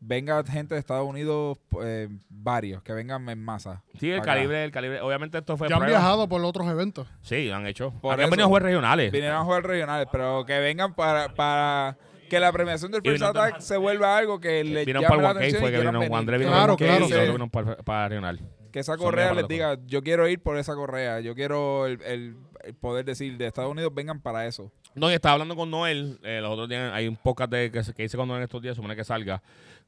[0.00, 3.82] venga gente de Estados Unidos, eh, varios, que vengan en masa.
[3.98, 4.32] sí, el acá.
[4.32, 5.00] calibre, el calibre.
[5.02, 5.98] Obviamente esto fue Ya han prueba.
[5.98, 7.06] viajado por otros eventos.
[7.22, 7.92] Sí, lo han hecho.
[8.00, 8.30] Por Aquí han eso.
[8.30, 9.12] venido a jugar regionales.
[9.12, 11.96] Vinieron a jugar regionales, pero que vengan para, para
[12.28, 15.34] que la premiación del First Attack se vuelva algo que le Vieron llame para el
[15.34, 16.16] la atención fue que vino venir.
[16.16, 17.44] André vino Claro, para claro.
[17.44, 18.40] y para, para regional.
[18.72, 22.36] Que esa correa les diga, yo quiero ir por esa correa, yo quiero el, el-
[22.62, 24.70] el poder decir de Estados Unidos vengan para eso.
[24.94, 26.18] No, y estaba hablando con Noel.
[26.22, 28.76] eh, los otros días hay un podcast de, que, que hice con Noel estos días,
[28.76, 29.42] supone que salga.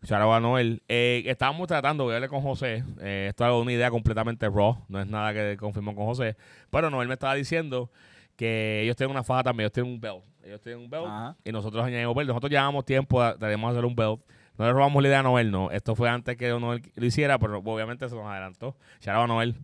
[0.05, 0.83] Shout a Noel.
[0.89, 2.83] Eh, estábamos tratando, a hablar con José.
[3.01, 4.85] Eh, esto es una idea completamente raw.
[4.89, 6.37] No es nada que confirmó con José.
[6.71, 7.89] Pero Noel me estaba diciendo
[8.37, 9.67] que ellos tienen una faja también.
[9.67, 10.25] Ellos tienen un belt.
[10.43, 11.07] Ellos tienen un belt.
[11.07, 11.37] Ajá.
[11.45, 12.29] Y nosotros añadimos belt.
[12.29, 14.21] Nosotros llevamos tiempo, tenemos hacer un belt.
[14.59, 15.71] No le robamos la idea a Noel, no.
[15.71, 18.77] Esto fue antes que Noel lo hiciera, pero obviamente se nos adelantó.
[19.01, 19.55] Shout out a Noel.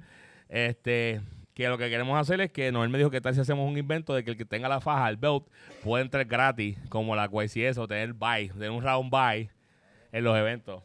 [0.48, 1.20] Este,
[1.58, 3.76] que lo que queremos hacer es que Noel me dijo que tal si hacemos un
[3.76, 5.42] invento de que el que tenga la faja, el belt,
[5.82, 9.50] puede entrar gratis, como la YCS, o tener buy, tener un round buy
[10.12, 10.84] en los eventos.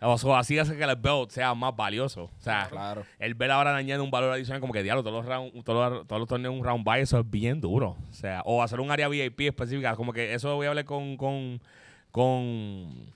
[0.00, 2.24] O sea, así hace que el belt sea más valioso.
[2.24, 3.04] O sea, Claro.
[3.18, 6.06] el belt ahora añade un valor adicional como que diablo, todos los, round, todos los,
[6.06, 7.98] todos los torneos un round buy, eso es bien duro.
[8.08, 11.18] O sea, o hacer un área VIP específica, como que eso voy a hablar con,
[11.18, 11.60] con,
[12.10, 13.12] con,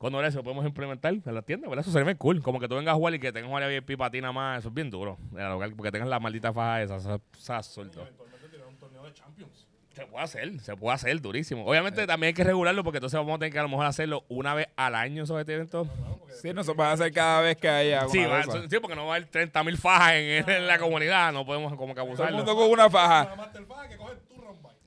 [0.00, 1.82] Noel, eso lo podemos implementar en la tienda, ¿verdad?
[1.82, 2.42] Eso sería bien cool.
[2.42, 4.32] Como que tú vengas a jugar y que tengas un área VIP para ti nada
[4.32, 5.18] más, eso es bien duro.
[5.76, 8.00] Porque tengas la maldita faja esa, eso, eso es suelto.
[8.02, 9.66] Eventualmente tirar un torneo de Champions.
[9.94, 11.64] Se puede hacer, se puede hacer durísimo.
[11.64, 14.24] Obviamente también hay que regularlo porque entonces vamos a tener que a lo mejor hacerlo
[14.28, 15.88] una vez al año sobre este evento.
[16.42, 18.42] Sí, no se puede hacer cada vez que haya Sí, va-
[18.82, 21.94] porque no va a haber 30 mil fajas en, en la comunidad, no podemos como
[21.94, 22.36] que Todo el abusarlo.
[22.36, 23.34] mundo con una faja.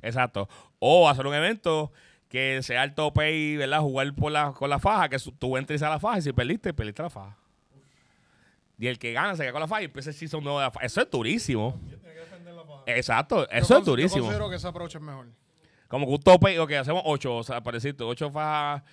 [0.02, 0.48] Exacto.
[0.80, 1.92] O hacer un evento
[2.30, 3.82] que sea el tope y, ¿verdad?
[3.82, 6.74] Jugar por la, con la faja, que tú entres a la faja y si perdiste,
[6.74, 7.36] perdiste la faja.
[8.78, 10.66] Y el que gana se queda con la faja y empieza el season nuevo de
[10.66, 10.86] la faja.
[10.86, 11.78] Eso es durísimo.
[12.86, 12.96] Que.
[12.96, 14.20] Exacto, Yo eso es durísimo.
[14.20, 15.28] Yo considero que ese approach es mejor.
[15.88, 18.84] Como que un tope, ok, hacemos ocho, o sea, para decirte, ocho fajas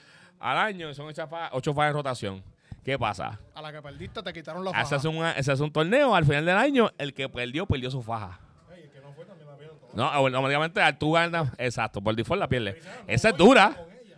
[0.41, 2.43] al año, son ocho fajas, ocho fajas de rotación.
[2.83, 3.39] ¿Qué pasa?
[3.55, 4.97] A la que perdiste te quitaron la Se faja.
[4.97, 8.03] hace, un, se hace un torneo, al final del año, el que perdió, perdió su
[8.03, 8.41] faja.
[8.75, 9.86] Ey, el que no fue también la vieron toda.
[9.97, 12.81] No, automáticamente tú ganas, exacto, por default la pierde.
[13.07, 13.77] Esa es dura.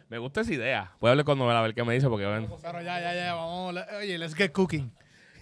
[0.08, 0.92] Me gusta esa idea.
[1.00, 2.48] Voy a hablar con Noel a ver qué me dice, porque ven.
[2.62, 3.76] Pero ya, ya, ya, vamos.
[3.98, 4.90] Oye, let's get cooking.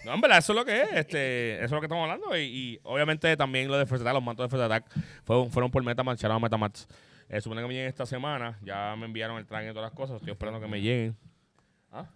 [0.05, 0.93] No, en verdad, eso es lo que es.
[0.93, 2.37] Este, eso es lo que estamos hablando.
[2.37, 4.85] Y, y obviamente también lo de First Attack, los mantos de First Attack
[5.25, 6.87] fueron, fueron por Metamax, shout out a Metamax.
[7.29, 8.59] Eh, supone que me lleguen esta semana.
[8.63, 10.17] Ya me enviaron el traje y todas las cosas.
[10.17, 11.17] Estoy esperando que me lleguen.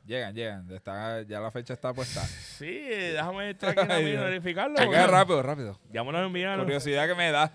[0.04, 0.70] Llegan, llegan.
[0.72, 2.20] Está, ya la fecha está puesta.
[2.22, 4.76] Sí, déjame estar aquí también verificarlo.
[4.76, 5.80] Rápido, rápido.
[5.90, 6.64] Ya me lo enviaron.
[6.64, 7.50] Curiosidad que me da.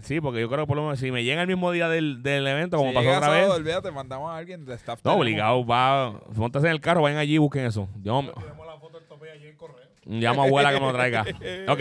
[0.00, 2.22] Sí, porque yo creo que por lo menos si me llega el mismo día del,
[2.22, 3.58] del evento, como si pasó llega otra sábado, vez.
[3.58, 5.00] olvídate, mandamos a alguien de staff.
[5.04, 6.20] No, obligado, va.
[6.36, 7.88] Montas en el carro, vayan allí y busquen eso.
[8.02, 9.76] Yo me- Tenemos la foto del tope allí en correo.
[10.06, 11.24] llamo a abuela que me lo traiga.
[11.68, 11.80] Ok.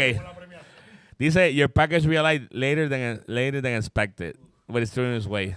[1.19, 4.35] Dice, your package realized later than, later than expected,
[4.67, 5.55] but it's still in its way.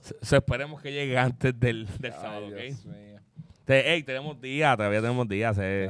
[0.00, 2.54] So, so esperemos que llegue antes del, del Ay, sábado, ¿ok?
[2.54, 3.18] Dios mío.
[3.64, 5.54] Te- ey, tenemos días, todavía tenemos días.
[5.56, 5.88] Sé,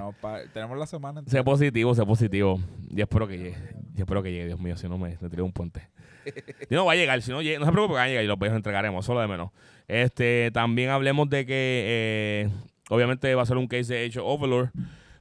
[0.52, 1.38] Tenemos, la semana entera.
[1.38, 2.60] sé positivo, sé positivo.
[2.90, 3.56] Y espero que llegue.
[3.94, 5.88] Yo espero que llegue, Dios mío, si no me, me tiro un puente.
[6.68, 7.20] Si no, va a llegar.
[7.20, 9.26] Si no, llega, no se preocupe, va a llegar y los besos entregaremos, solo de
[9.26, 9.50] menos.
[9.88, 12.50] Este, también hablemos de que eh,
[12.90, 14.70] obviamente va a ser un case de hecho Overlord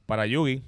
[0.06, 0.62] para Yugi.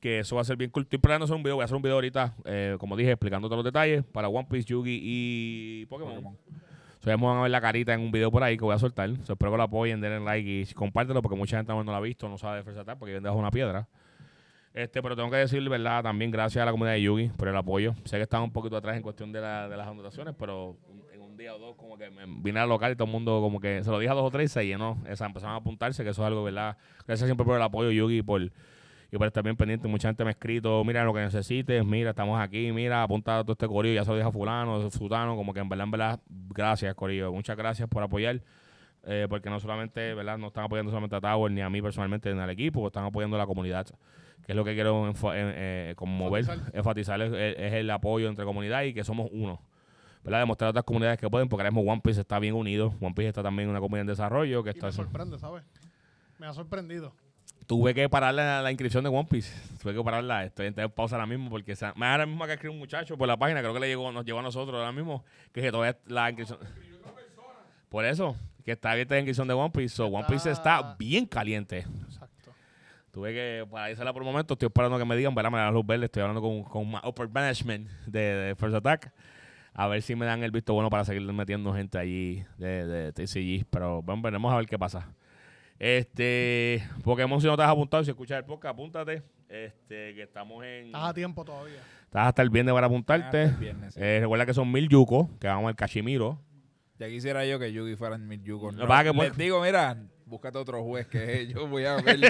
[0.00, 0.82] Que eso va a ser bien cool.
[0.82, 1.56] Estoy planeando hacer un video.
[1.56, 4.48] Voy a hacer un video ahorita, eh, como dije, explicando todos los detalles para One
[4.50, 6.14] Piece, Yugi y Pokémon.
[6.14, 6.36] Pokémon.
[7.02, 8.78] Ya me van a ver la carita en un video por ahí que voy a
[8.78, 9.08] soltar.
[9.24, 12.00] So, espero que lo apoyen, denle like y compártelo porque mucha gente no lo ha
[12.00, 13.88] visto, no sabe de porque viene debajo de una piedra.
[14.72, 17.56] Este, pero tengo que decir, verdad, también gracias a la comunidad de Yugi por el
[17.56, 17.94] apoyo.
[18.04, 20.76] Sé que estaba un poquito atrás en cuestión de, la- de las anotaciones, pero
[21.12, 23.40] en un día o dos como que me vine al local y todo el mundo
[23.40, 25.02] como que se lo dije a dos o tres y se llenó.
[25.08, 26.76] Esa, empezaron a apuntarse, que eso es algo, ¿verdad?
[27.04, 28.42] Gracias siempre por el apoyo, Yugi, por,
[29.10, 29.88] estar bien pendiente.
[29.88, 33.52] Mucha gente me ha escrito, mira lo que necesites, mira, estamos aquí, mira, apunta todo
[33.54, 36.20] este corillo, ya se lo dije a fulano, fulano, como que en verdad, en verdad,
[36.28, 37.32] gracias, corillo.
[37.32, 38.40] Muchas gracias por apoyar.
[39.04, 40.38] eh, porque no solamente, ¿verdad?
[40.38, 43.34] No están apoyando solamente a Tower ni a mí personalmente ni al equipo, están apoyando
[43.36, 43.86] a la comunidad,
[44.44, 46.76] que es lo que quiero enfo- en- eh, como mover, Enfatizar.
[46.76, 49.60] enfatizar es, es el apoyo entre comunidad y que somos uno.
[50.22, 50.40] ¿verdad?
[50.40, 52.94] Demostrar a otras comunidades que pueden, porque ahora mismo One Piece está bien unido.
[53.00, 55.64] One Piece está también en una comunidad en desarrollo que Y está me sorprende, ¿sabes?
[56.38, 57.14] Me ha sorprendido.
[57.66, 59.50] Tuve que parar la, la inscripción de One Piece.
[59.80, 60.44] Tuve que pararla.
[60.44, 63.38] Estoy en pausa ahora mismo porque se- ahora mismo que escribe un muchacho por la
[63.38, 66.58] página, creo que le llegó, nos llegó a nosotros ahora mismo, que, todavía la inscripción.
[67.88, 69.96] Por eso, que está abierta la inscripción de One Piece.
[69.96, 71.86] So, One Piece Está- bien caliente.
[72.06, 72.39] Exacto.
[73.10, 74.54] Tuve que paralizarla por un momento.
[74.54, 75.50] Estoy esperando que me digan, ¿verdad?
[75.50, 76.04] Me dan la luz verde.
[76.06, 79.12] Estoy hablando con, con upper management de, de First Attack.
[79.72, 83.12] A ver si me dan el visto bueno para seguir metiendo gente allí de, de
[83.12, 83.66] TCG.
[83.70, 85.12] Pero bueno, veremos a ver qué pasa.
[85.78, 89.22] Este, Pokémon, si no te has apuntado, si escuchas el podcast, apúntate.
[89.48, 90.86] Este, que estamos en.
[90.86, 91.80] Estás a tiempo todavía.
[92.04, 93.42] Estás hasta el viernes para apuntarte.
[93.42, 94.00] Hasta el viernes, sí.
[94.02, 96.38] Eh, recuerda que son mil yucos, que vamos al Cachimiro.
[96.98, 98.42] Ya quisiera yo que Yugi fuera en mil.
[98.44, 99.96] Lo que pasa es que, les pues- digo, mira,
[100.30, 102.20] búscate otro juez que yo voy a ver.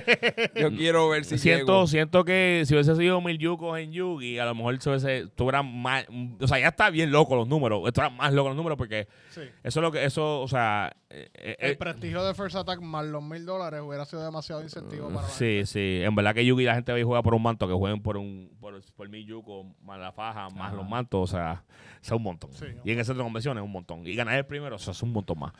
[0.56, 1.86] yo quiero ver si siento, llego.
[1.86, 5.62] siento que si hubiese sido mil yucos en Yugi, a lo mejor se hubiese, estuviera
[5.62, 6.06] más.
[6.40, 7.82] O sea, ya está bien loco los números.
[7.86, 9.42] Estuvieran más locos los números porque Sí.
[9.62, 10.04] eso es lo que.
[10.04, 10.90] Eso, o sea.
[11.10, 14.62] eh, eh, El eh, prestigio de First Attack más los mil dólares hubiera sido demasiado
[14.62, 16.00] incentivo para la Sí, sí.
[16.02, 18.16] En verdad que Yugi la gente ve y juega por un manto, que jueguen por
[18.16, 20.76] un por, por mil yucos, más la faja, más Ajá.
[20.76, 21.64] los mantos, o sea,
[22.00, 22.52] eso es un montón.
[22.54, 24.06] Sí, y en el centro de convenciones es un montón.
[24.06, 25.52] Y ganar el primero, eso es un montón más.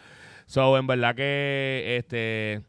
[0.51, 2.63] So, en verdad que, este,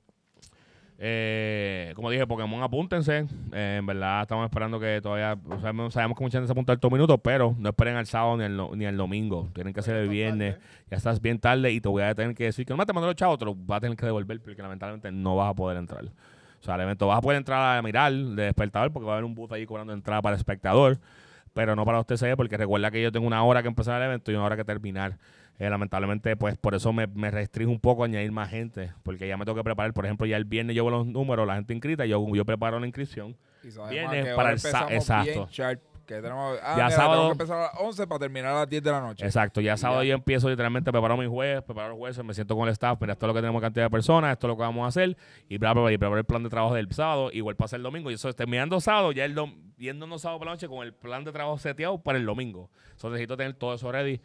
[1.00, 3.26] eh, como dije, Pokémon, apúntense.
[3.54, 6.74] Eh, en verdad estamos esperando que todavía, o sea, sabemos que mucha gente se apunta
[6.74, 9.50] estos minutos, pero no esperen al sábado ni al, ni al domingo.
[9.56, 10.54] Tienen que ser el Está viernes.
[10.60, 10.68] tarde.
[10.92, 12.94] Ya estás bien tarde y te voy a tener que decir que no me te
[12.94, 15.56] mandó los chavos, te los vas a tener que devolver porque lamentablemente no vas a
[15.56, 16.06] poder entrar.
[16.06, 19.16] O sea, al evento vas a poder entrar a mirar de espectador porque va a
[19.16, 21.00] haber un booth ahí cobrando entrada para el espectador,
[21.56, 24.08] pero no para los TCE porque recuerda que yo tengo una hora que empezar el
[24.08, 25.18] evento y una hora que terminar.
[25.62, 29.28] Eh, lamentablemente, pues por eso me, me restringo un poco a añadir más gente, porque
[29.28, 29.94] ya me tengo que preparar.
[29.94, 32.80] Por ejemplo, ya el viernes yo veo los números, la gente inscrita, yo, yo preparo
[32.80, 33.38] la inscripción.
[33.64, 35.48] Y qué para el exacto.
[36.08, 38.70] que tenemos, ah, Ya mira, sábado- que empezar a las 11 para terminar a las
[38.70, 39.24] 10 de la noche.
[39.24, 40.10] Exacto, ya sábado ya.
[40.10, 43.14] yo empiezo literalmente, preparo mi jueves, preparo los jueces, me siento con el staff, mira,
[43.14, 45.16] esto es lo que tenemos cantidad de personas, esto es lo que vamos a hacer,
[45.48, 47.84] y bla, bla, bla, y preparo el plan de trabajo del sábado, igual pasa el
[47.84, 50.84] domingo, y eso es terminando sábado, ya el dom yéndonos sábado por la noche con
[50.84, 52.72] el plan de trabajo seteado para el domingo.
[52.86, 54.22] Entonces necesito tener todo eso ready,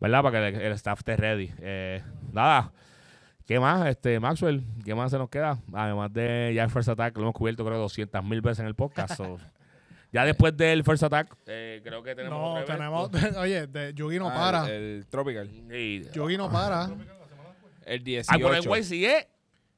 [0.00, 0.22] ¿verdad?
[0.22, 1.52] Para que el, el staff esté ready.
[1.58, 2.72] Eh, nada.
[3.46, 4.64] ¿Qué más, este Maxwell?
[4.84, 5.58] ¿Qué más se nos queda?
[5.72, 8.74] Además de ya el First Attack, lo hemos cubierto creo 200 mil veces en el
[8.74, 9.14] podcast.
[9.16, 9.38] so,
[10.12, 13.10] ya después del First Attack, eh, creo que tenemos No, otro tenemos.
[13.38, 14.66] Oye, de, Yugi no Ah, para.
[14.66, 15.48] El, el Tropical.
[15.72, 16.84] Y- Yugi no para.
[16.86, 16.90] El
[18.26, 18.76] Ah, por el 18.
[18.78, 19.28] YCE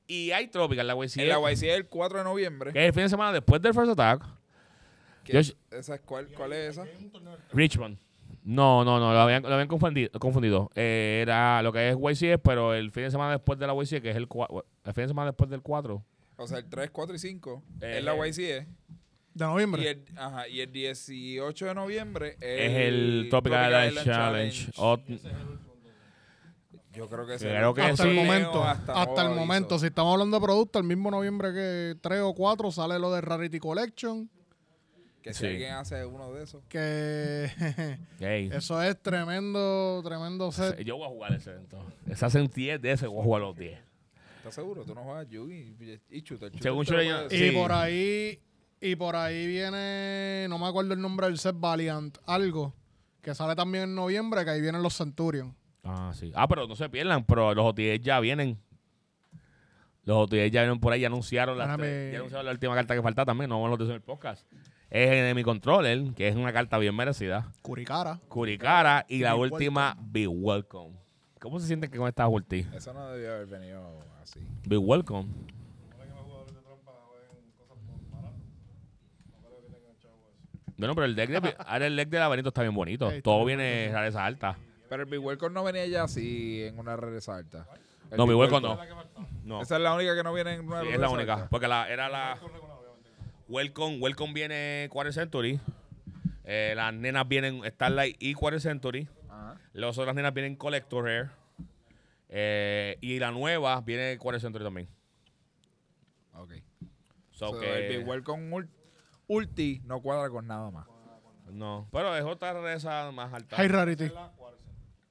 [0.07, 1.27] y hay Tropical, la YCE.
[1.27, 2.73] La YC es el 4 de noviembre.
[2.73, 4.25] Que es el fin de semana después del First Attack.
[5.25, 6.87] ¿Qué- Yo- esa es cuál, ¿Cuál es esa?
[7.53, 7.99] Richmond.
[8.51, 10.11] No, no, no, lo habían, lo habían confundido.
[10.19, 10.71] confundido.
[10.75, 14.01] Eh, era lo que es YCE, pero el fin de semana después de la YCE,
[14.01, 16.03] que es el, cua- el fin de semana después del 4.
[16.39, 18.67] O sea, el 3, 4 y 5 Eh, es la YCE.
[19.35, 19.91] De Y noviembre.
[19.91, 24.73] el, ajá, y el 18 de noviembre Es el Tropical Island Island Challenge.
[24.77, 25.21] Ot-
[26.93, 28.09] Yo creo que, Creo que hasta sí.
[28.09, 28.65] el momento.
[28.65, 29.79] hasta Hasta, el momento.
[29.79, 33.21] Si estamos hablando de producto, el mismo noviembre que 3 o 4 sale lo de
[33.21, 34.29] Rarity Collection.
[35.29, 35.47] Que si Sí.
[35.47, 36.65] alguien hace uno de esos.
[36.69, 37.51] Que
[38.21, 38.51] Ey.
[38.53, 40.79] eso es tremendo, tremendo set.
[40.81, 41.79] Yo voy a jugar ese evento.
[42.07, 43.79] Esa sentía de ese, voy a jugar los 10.
[44.39, 44.85] ¿Estás seguro?
[44.85, 45.77] Tú no juegas Yugi
[46.11, 46.21] y.
[46.23, 47.51] Shooter Según puedes- Y Sí.
[47.55, 48.41] por ahí,
[48.81, 52.73] y por ahí viene, no me acuerdo el nombre del set, Valiant, algo,
[53.21, 55.55] que sale también en noviembre, que ahí vienen los Centurion.
[55.85, 56.33] Ah, sí.
[56.35, 58.59] Ah, pero no se pierdan, pero los OTS ya vienen.
[60.05, 63.03] Los OTS ya vienen por ahí, ya anunciaron, tres- ya anunciaron la última carta que
[63.03, 64.47] falta también, no vamos a lo en el podcast.
[64.91, 67.53] Es Enemy Controller, que es una carta bien merecida.
[67.63, 68.19] Curicara.
[68.29, 70.97] Curicara y la Be última, Be Welcome.
[71.41, 72.67] ¿Cómo se sienten con esta ulti?
[72.75, 74.41] Eso no debió haber venido así.
[74.67, 75.29] Be Welcome.
[80.77, 83.11] Bueno, pero el deck de, ahora el deck de laberinto está bien bonito.
[83.23, 84.57] Todo viene rareza alta.
[84.89, 87.67] Pero el Big Welcome no venía ya así en una rareza alta.
[88.11, 88.79] El No, Big Be Welcome no.
[89.45, 89.63] No.
[89.63, 91.35] Esa es la única que no viene en una Sí, es la única.
[91.35, 91.49] alta.
[91.51, 92.39] Porque la, era la.
[93.49, 95.59] Welcome, Welcome viene Quarter Century.
[96.45, 99.09] Eh, las nenas vienen Starlight y Quarter Century.
[99.29, 99.59] Ajá.
[99.73, 101.31] Las otras nenas vienen Collector Rare.
[102.29, 104.89] Eh, y la nueva viene Quarter Century también.
[106.35, 106.53] Ok.
[107.31, 108.69] So So, que- el Big Welcome ul-
[109.29, 110.87] Ulti no cuadra con nada más.
[111.51, 113.57] no, pero es otra rareza más alta.
[113.57, 114.11] High Rarity.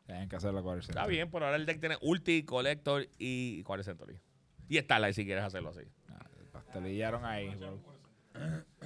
[0.06, 0.82] Tienen que hacer la cuadra.
[0.82, 4.20] Está bien, pero ahora el deck tiene Ulti, Collector y Quarter Century.
[4.70, 5.82] Y Starlight si quieres hacerlo así.
[6.52, 7.80] Pastelillaron ahí, bro.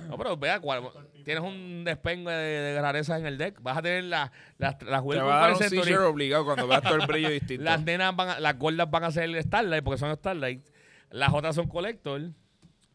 [0.07, 0.89] No, pero vea, cual-
[1.23, 3.61] tienes un despengue de, de rarezas en el deck.
[3.61, 5.83] Vas a tener las las las Te va a dar un Core Century.
[5.87, 7.63] seizure obligado cuando veas todo el brillo distinto.
[7.63, 10.65] Las nenas van a- las gordas van a ser Starlight porque son Starlight.
[11.11, 12.21] Las otras son Collector.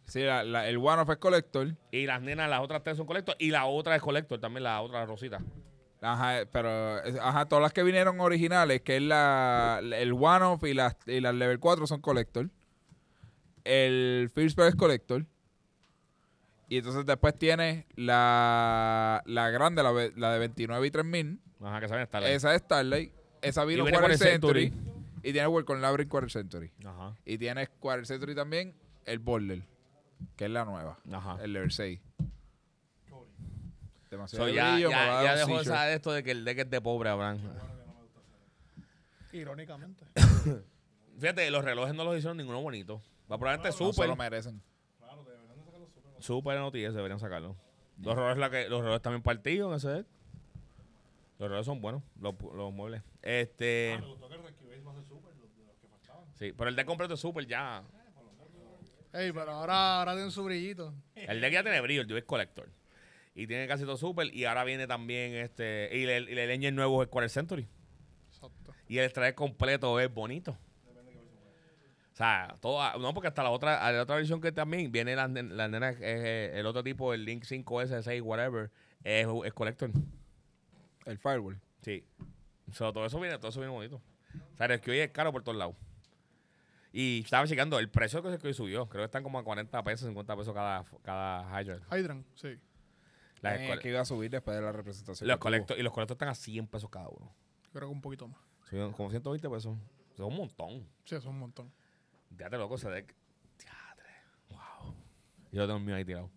[0.07, 1.75] Sí, la- la- el One of es Collector.
[1.91, 3.37] Y las nenas, las otras tres son Collector.
[3.39, 5.39] Y la otra es Collector también, la otra Rosita.
[6.03, 10.75] Ajá, pero ajá, todas las que vinieron originales, que es la, el One of y
[10.75, 12.49] las, y las Level 4 son Collector.
[13.65, 15.25] El First es Collector.
[16.69, 21.41] Y entonces después tienes la, la grande, la, de 29 y 3000.
[21.63, 22.35] Ajá, que saben Starlight.
[22.35, 23.13] Esa es Starlight.
[23.41, 24.71] Esa vino Quarter Quarter Century.
[24.71, 24.93] Century.
[25.23, 26.73] Y tiene World con Labyrinth Quarter Century.
[26.85, 27.15] Ajá.
[27.25, 29.63] Y tienes Quarter Century también, el Border,
[30.37, 30.99] que es la nueva.
[31.13, 31.39] Ajá.
[31.43, 32.01] El Level 6.
[34.11, 36.81] Demasiado So, ya brillo, ya, ya dejó esa- esto de que el deck es de
[36.81, 37.39] pobre, Abraham.
[39.33, 40.05] Irónicamente.
[41.19, 43.03] Fíjate, los relojes no los hicieron ninguno bonito.
[43.31, 44.09] Va probablemente No se super.
[44.09, 44.63] lo merecen.
[46.27, 47.57] Super NOTS deberían sacarlo.
[48.03, 50.07] Los relojes, la que, los relojes también partidos en ese deck.
[51.39, 53.03] Los relojes son buenos, los, los muebles.
[53.23, 53.97] Este.
[54.01, 56.25] Me gustó que el Rescue Base va a ser super, los, de los que faltaban.
[56.35, 57.85] Sí, pero el deck completo es super ya.
[59.13, 60.93] Ey, pero ahora, ahora tiene su brillito.
[61.15, 62.69] El deck ya tiene brillo, el deck es collector.
[63.35, 64.35] Y tiene casi todo super.
[64.35, 65.91] Y ahora viene también este.
[65.93, 67.69] Y el, y el engine nuevo es Quarter Century.
[68.29, 68.75] Exacto.
[68.89, 70.59] Y el traje completo es bonito.
[72.17, 75.29] O sea, todo, no, porque hasta la otra, la otra versión que también viene la,
[75.29, 78.71] nen- la nena, es, eh, el otro tipo, el Link 5S, 6, whatever,
[79.05, 79.91] es, es collector.
[81.05, 81.61] El Firewall.
[81.83, 82.03] Sí.
[82.73, 84.01] So, todo eso viene, todo eso viene bonito.
[84.55, 85.77] O sea, el que hoy es caro por todos lados.
[86.91, 90.07] Y estaba checando, el precio que se subió, creo que están como a 40 pesos,
[90.07, 91.81] 50 pesos cada, cada Hydra.
[91.93, 92.59] Hydran, sí.
[93.43, 95.29] Las Eh, que iba a subir después de la representación.
[95.29, 97.31] los colectos, y los colectos están a 100 pesos cada uno.
[97.75, 98.41] Creo que un poquito más.
[98.71, 99.77] Subieron como 120 pesos.
[100.15, 100.71] Eso es un montón.
[101.05, 101.71] Sí, eso es un montón.
[102.37, 103.15] Déjate loco ese deck.
[103.59, 104.11] Diadre.
[104.51, 104.95] Wow.
[105.53, 106.31] Yo lo tengo el mío ahí tirado.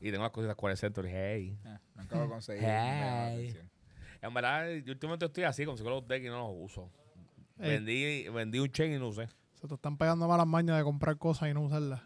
[0.00, 1.10] Y tengo las cositas Quarter Century.
[1.10, 1.58] Hey.
[1.64, 2.64] Eh, no acabo de conseguir.
[2.64, 3.58] Hey.
[4.22, 6.90] En verdad, yo últimamente estoy así, consigo los decks y no los uso.
[7.58, 7.70] Ey.
[7.70, 9.28] Vendí, vendí un chain y no usé.
[9.54, 12.02] Se te están pegando malas mañas de comprar cosas y no usarlas.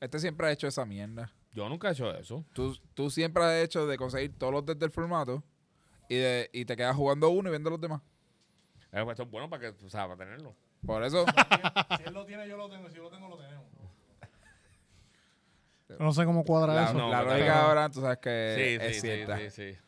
[0.00, 1.32] Este siempre ha hecho esa mierda.
[1.52, 2.44] Yo nunca he hecho eso.
[2.52, 5.44] Tú, tú siempre has hecho de conseguir todos los desde el formato
[6.08, 8.00] y, de, y te quedas jugando uno y viendo los demás.
[8.92, 10.54] Eh, pues Esto es bueno para que, o sea, para tenerlo.
[10.86, 11.24] Por eso,
[11.98, 12.88] Si él lo tiene, yo lo tengo.
[12.88, 13.64] Si yo lo tengo, lo tenemos.
[15.98, 16.94] No sé cómo cuadra la, eso.
[16.94, 19.38] no, la pero- lógica ahora tú sabes que sí, es sí, cierta.
[19.38, 19.78] sí, sí, sí.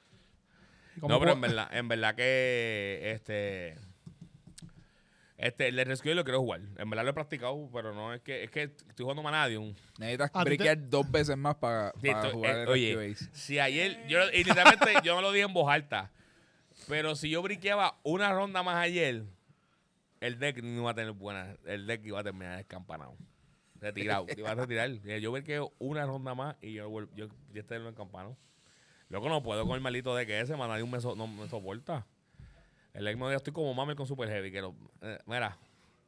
[0.97, 3.77] ¿Y cómo No, pero en verdad, en verdad que este.
[5.37, 6.61] Este, el de Rescue lo quiero jugar.
[6.79, 9.75] En verdad lo he practicado, pero no es que, es que estoy jugando Manadium.
[9.99, 13.29] Necesitas Ah, te- briquear dos veces más para Sí, jugar eh, el oye, Base.
[13.33, 16.13] si ayer, yo, y literalmente yo me lo dije en voz alta,
[16.87, 19.25] pero si yo briqueaba una ronda más ayer,
[20.27, 23.17] el deck no iba a tener buena, el deck iba a terminar escampanado,
[23.81, 24.91] retirado, iba a retirar.
[25.21, 28.37] Yo briqueo una ronda más y yo, vuel- yo, yo estoy en el campano.
[29.11, 32.07] Luego no puedo con el maldito deck ese, Manadium me, so- no me soporta.
[32.95, 35.59] El deck me estoy como mame con Super Heavy, que lo, eh, mira,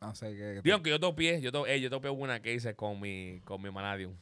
[0.00, 0.60] No sé qué.
[0.64, 3.60] digo que yo topié, yo, to, eh, yo topié una que hice con mi, con
[3.60, 4.14] mi Manadium.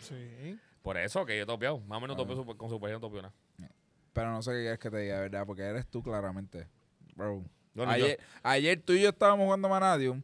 [0.00, 0.58] Sí.
[0.82, 2.18] Por eso que yo topeo, más o menos Ah.
[2.18, 3.34] topeo super- con Super Heavy, no topeo nada.
[4.12, 5.44] Pero no sé qué quieres que te diga, ¿verdad?
[5.46, 6.66] Porque eres tú claramente.
[7.14, 7.44] Bro.
[7.74, 10.22] Bueno, ayer, ayer tú y yo estábamos jugando Manadium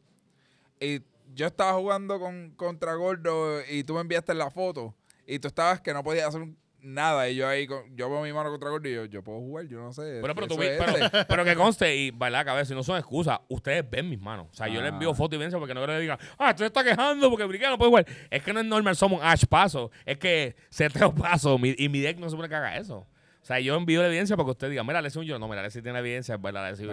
[0.81, 1.01] y
[1.35, 4.95] yo estaba jugando con, contra Gordo y tú me enviaste la foto
[5.27, 8.23] y tú estabas que no podías hacer un- nada y yo ahí, con- yo veo
[8.23, 10.21] mi mano contra Gordo y yo, yo puedo jugar, yo no sé.
[10.23, 11.25] Pero, pero, tú es pero, este.
[11.25, 12.45] pero que conste, y ¿verdad?
[12.45, 14.47] Que a ver, si no son excusas, ustedes ven mis manos.
[14.53, 15.15] O sea, yo les envío Ah.
[15.15, 17.71] fotos y evidencia porque no quiero que digan, ah, tú te estás quejando porque Briquea
[17.71, 18.07] no puede jugar.
[18.31, 19.91] Es que no es normal, somos Ash Paso.
[20.05, 23.05] Es que seteo paso mi- y mi deck no se supone que haga eso.
[23.47, 25.39] O sea, yo envío la evidencia para que usted diga, mira, le un yo.
[25.39, 26.91] No, mira, le tiene evidencia, es verdad, ha sido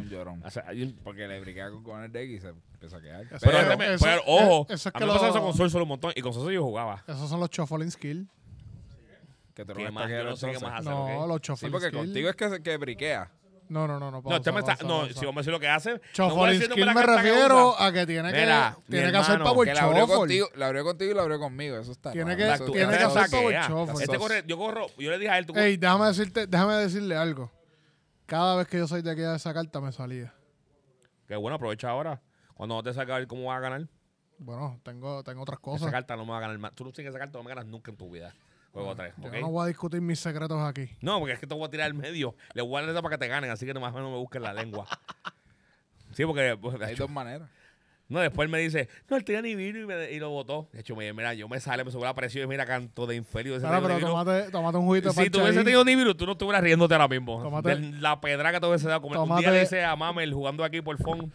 [0.00, 0.42] un llorón.
[0.44, 3.24] O sea, yo- Porque le briquea con, con el deck y se empezó a quedar.
[3.30, 5.70] Pero, Pero eso- pero, ojo, eso es a que mí me lo- eso con Sol
[5.70, 7.02] solo un montón y con Soso yo jugaba.
[7.08, 8.28] Esos son los shuffling skill.
[9.54, 10.10] que te ¿Qué lo más?
[10.10, 11.98] Yo no sé qué más hacer, No, los Sí, shuffling porque skill.
[12.00, 13.30] contigo es que, se- que briquea.
[13.68, 14.18] No, no, no, no.
[14.18, 16.52] No, pausa, está, pausa, no, si vamos a decir lo que hace, no voy a
[16.52, 19.68] Shuffling decir skill la me refiero a que tiene que, Mira, tiene que hacer power
[19.68, 21.76] Que la abrió contigo, la abrió contigo y la abrió conmigo.
[21.78, 24.04] Eso está Tiene que- Eso- tiene eso que está hacer power shuffle.
[24.04, 27.16] Este corre, yo corro, yo le dije a él, tú Ey, déjame decirte, déjame decirle
[27.16, 27.50] algo.
[28.26, 30.32] Cada vez que yo soy de aquella de esa carta me salía.
[31.26, 32.20] Que bueno, aprovecha ahora.
[32.54, 33.88] Cuando no te saca a ver cómo vas a ganar.
[34.38, 35.90] Bueno, tengo, tengo otras Esa cosas.
[35.90, 36.74] carta no me va a ganar más.
[36.74, 38.34] Tú no tienes esa carta, no me ganas nunca en tu vida.
[38.74, 39.34] Juego 3, Yo ¿ok?
[39.40, 40.90] no voy a discutir mis secretos aquí.
[41.00, 42.34] No, porque es que te voy a tirar al medio.
[42.54, 44.42] Le voy a dar para que te ganen, así que más o menos me busquen
[44.42, 44.86] la lengua.
[46.12, 46.56] Sí, porque.
[46.60, 47.48] pues, Hay hecho, dos maneras.
[48.08, 50.68] no, después él me dice, no, él tenía ni vino y, me- y lo botó.
[50.72, 53.16] De hecho, me, mira, yo me sale, me sube la presión y mira, canto de
[53.16, 54.08] Ahora, tenía pero ni vino.
[54.08, 57.08] tómate, tómate un juguito de Si tú hubiese tenido Nibiru, tú no estuvieras riéndote ahora
[57.08, 57.42] mismo.
[57.42, 59.00] Tómate- De la pedra que te hubiese dado.
[59.02, 61.32] Como un Tómate- día le hice a Mamel jugando aquí por phone.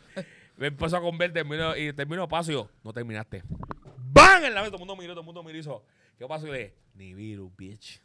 [0.57, 3.43] me empezó a convertir termino, y termino paso y yo, no terminaste.
[3.97, 4.43] ¡Bam!
[4.45, 5.83] En la vez, todo el mundo miró, todo el mundo miró y hizo,
[6.19, 6.45] ¿Qué pasó?
[6.47, 7.99] Y le dije, Nibiru, bitch.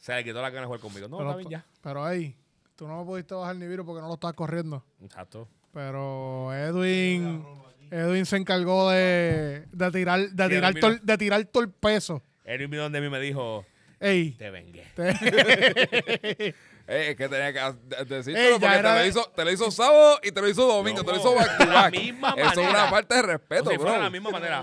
[0.00, 1.08] Se le quitó la gana de jugar conmigo.
[1.08, 1.66] No, pero, está bien ya.
[1.82, 2.34] pero ahí,
[2.76, 4.82] tú no me pudiste bajar ni virus porque no lo estabas corriendo.
[5.02, 5.46] Exacto.
[5.74, 7.44] Pero Edwin,
[7.90, 10.80] Edwin se encargó de, de tirar, de Sí, tirar, mira.
[10.80, 12.22] todo el- de tirar todo el peso.
[12.44, 13.66] Él vino donde mí me dijo,
[14.00, 14.84] Ey, te vengué.
[16.88, 19.50] Eh, es que tenía que ha- de- decírtelo Ey, porque te lo, hizo, te lo
[19.50, 21.02] hizo sábado y te lo hizo domingo.
[21.02, 21.90] te lo hizo back to de la back.
[21.92, 22.70] misma Eso es manera.
[22.82, 23.92] una parte de respeto, o sea, bro.
[23.92, 24.62] de la misma manera.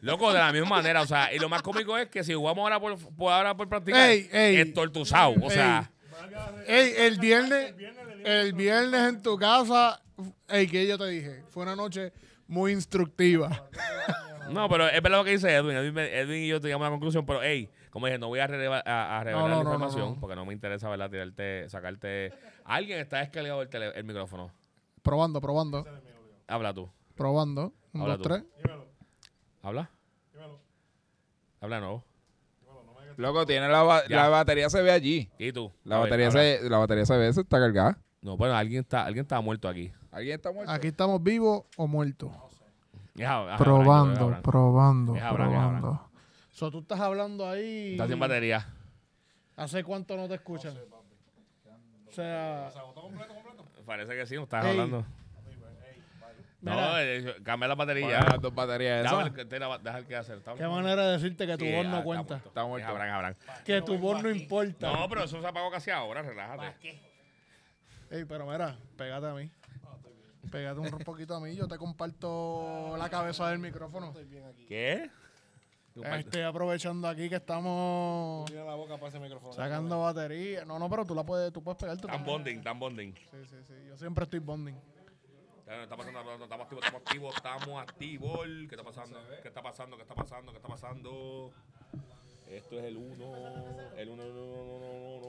[0.00, 1.02] Loco, de la misma manera.
[1.02, 3.68] O sea, y lo más cómico es que si jugamos ahora por, por, ahora por
[3.68, 4.56] practicar, Ey, ey.
[4.56, 5.34] es tortuzado.
[5.42, 5.90] O sea,
[6.66, 7.74] ey, el viernes,
[8.24, 10.02] el viernes en tu casa,
[10.48, 12.12] ey, que yo te dije, fue una noche
[12.48, 13.68] muy instructiva.
[14.50, 15.76] no, pero es verdad lo que dice Edwin.
[15.76, 19.18] Edwin, y yo teníamos una conclusión, pero hey, como dije, no voy a, releva- a,
[19.20, 20.20] a revelar no, la no, no, información no.
[20.20, 21.08] porque no me interesa, ¿verdad?
[21.08, 22.30] Tirarte, sacarte.
[22.66, 24.50] Alguien está descargado el, tele- el micrófono.
[25.02, 25.86] Probando, probando,
[26.46, 26.90] Habla tú.
[27.14, 27.72] probando.
[27.94, 28.28] Un, Habla dos, tú.
[28.28, 28.44] tres.
[28.62, 28.84] Dímelo,
[29.62, 29.90] Habla.
[30.34, 30.60] dímelo,
[31.62, 32.04] Habla no.
[33.16, 34.16] Loco, tiene la, ba- Ya.
[34.24, 35.30] la batería se ve allí.
[35.38, 35.72] ¿Y tú?
[35.84, 36.40] La A ver, batería, habla.
[36.42, 37.98] se, la batería se ve, se está cargada.
[38.20, 39.90] No, bueno, alguien está, alguien está muerto aquí.
[40.10, 40.70] ¿Alguien está muerto?
[40.70, 42.30] Aquí estamos vivos o muertos.
[43.16, 43.26] Es
[43.56, 46.05] Probando, probando, probando.
[46.56, 47.92] So, tú estás hablando ahí.
[47.92, 48.66] Está sin batería.
[49.56, 50.74] ¿Hace cuánto no te escuchan?
[52.08, 53.64] O sea, ¿Se agotó completo, completo?
[53.84, 54.70] Parece que sí, no estás Ey.
[54.70, 55.04] hablando.
[56.62, 58.20] No, eh, cambia la batería.
[58.22, 59.34] las dos baterías Déjame esas.
[59.34, 60.38] ver qué- te la- deja el que hacer.
[60.56, 62.34] Qué manera de decirte que tu Sí, voz ah, no está cuenta.
[62.34, 62.48] muerto.
[62.48, 62.88] Está muerto.
[62.88, 63.34] Abraham, Abraham.
[63.66, 64.92] Que tu voz no importa.
[64.92, 66.74] No, pero eso se apagó casi ahora, relájate.
[68.10, 69.50] Ey, pero mira, pégate a mí.
[70.50, 71.54] Pégate un poquito a mí.
[71.54, 74.14] Yo te comparto la cabeza del micrófono.
[74.66, 75.10] ¿Qué?
[76.04, 79.52] Estoy aprovechando aquí que estamos Tiene la boca para ese micrófono.
[79.52, 80.64] sacando batería.
[80.64, 82.06] No, no, pero tú la puedes, tú puedes pegarte.
[82.06, 83.14] Tan bonding, tan bonding.
[83.14, 83.74] Sí, sí, sí.
[83.88, 84.74] Yo siempre estoy bonding.
[85.66, 88.40] Ya, Está pasando, estamos activos, estamos activos, estamos activos.
[88.68, 89.18] ¿Qué está pasando?
[89.42, 89.96] ¿Qué está pasando?
[89.96, 90.52] ¿Qué está pasando?
[90.52, 91.52] ¿Qué está pasando?
[92.48, 95.28] Esto es el 1, el 1, 1, 1,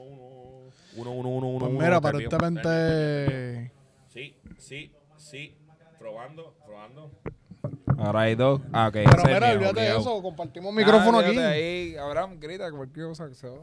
[0.96, 3.72] 1, 1, 1, 1, Pues mira, aparentemente.
[4.06, 5.56] Sí, sí, sí.
[5.98, 7.10] Probando, probando.
[7.98, 8.60] Ahora hay dos.
[8.72, 8.92] Ah, ok.
[8.92, 10.22] Pero ese es mira, mío, olvídate de eso.
[10.22, 11.30] Compartimos micrófono Ah, aquí.
[11.30, 13.56] olvídate Ahí, Abraham, grita cualquier cosa que se va.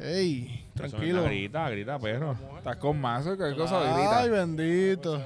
[0.00, 1.24] Ey, tranquilo.
[1.24, 2.36] Grita, grita, perro.
[2.58, 4.18] Estás con mazo, cualquier cosa grita.
[4.20, 5.20] Ay, bendito.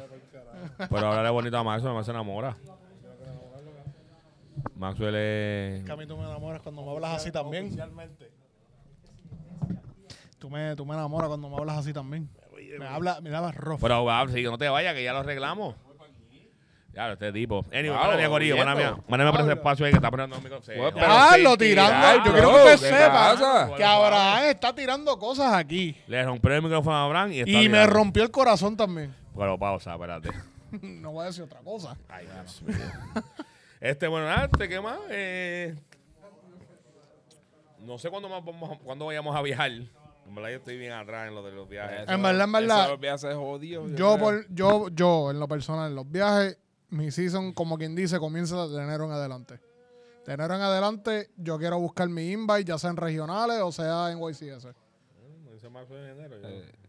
[0.79, 2.57] Pero hablarle bonito a Maxwell, Maxwell se enamora.
[4.77, 5.85] Maxwell es.
[5.85, 7.77] Que a mí tú me enamoras cuando me hablas así también.
[10.39, 12.29] Tú me, tú me enamoras cuando me hablas así también.
[12.79, 13.81] Me habla, me dabas rojo.
[13.83, 15.75] Pero ah, si no te vayas, que ya lo arreglamos.
[16.95, 17.65] Ya, este tipo.
[17.73, 18.97] Anyway, Wow, mía, Corillo, mía.
[19.09, 20.77] Mala mía por ese espacio ahí que está poniendo el micrófono.
[20.77, 21.07] Pues, pero.
[21.09, 22.17] Ah, sin lo tirando.
[22.27, 23.71] Yo quiero bro, que ¿qué usted sepa pasa?
[23.77, 25.97] que Abraham está tirando cosas aquí.
[26.07, 27.95] Le rompió el micrófono a Abraham y está Y me tirando.
[27.95, 29.15] rompió el corazón también.
[29.35, 30.29] Pero pausa, espérate.
[30.83, 31.97] no voy a decir otra cosa.
[32.11, 32.77] Ay, Dios mío.
[33.81, 34.99] Este, bueno, nada, este, ¿qué más?
[35.09, 35.75] Eh,
[37.81, 39.71] no sé cuándo más vamos, a- cuándo vayamos a viajar.
[39.71, 42.09] En verdad yo estoy bien atrás en lo de los viajes.
[42.09, 43.89] En verdad, en verdad, Eso ya se jodió.
[43.89, 44.19] Yo, creo.
[44.19, 46.59] por, yo, yo, en lo personal, en los viajes,
[46.93, 49.59] mi season, como quien dice, comienza de enero en adelante.
[50.27, 54.11] De enero en adelante, yo quiero buscar mi invite, ya sea en regionales o sea
[54.13, 54.69] en YCS.
[55.71, 56.37] Marzo de enero.
[56.43, 56.49] Yo,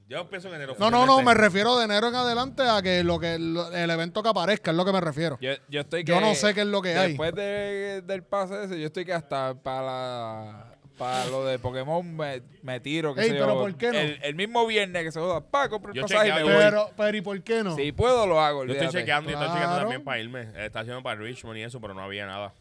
[0.09, 0.75] yo empiezo en enero.
[0.79, 3.89] No, no, no, me refiero de enero en adelante a que lo que lo- el
[3.89, 5.37] evento que aparezca es lo que me refiero.
[5.39, 7.09] Yo, yo estoy Yo que- no sé qué es lo que hay.
[7.09, 12.15] Después de- del pase ese, yo estoy que hasta para la- para lo de Pokémon
[12.15, 13.13] me, me tiro.
[13.15, 13.97] Que Ey, sé pero yo, ¿por qué no?
[13.97, 16.53] El, el mismo viernes que se joda, pa, compro el Yo pasaje y me voy.
[16.53, 17.75] Pero, pero ¿y por qué no?
[17.75, 18.65] Si puedo, lo hago.
[18.65, 20.47] Yo estoy chequeando, yo estoy chequeando también para irme.
[20.65, 22.53] Está haciendo para Richmond y eso, pero no había nada.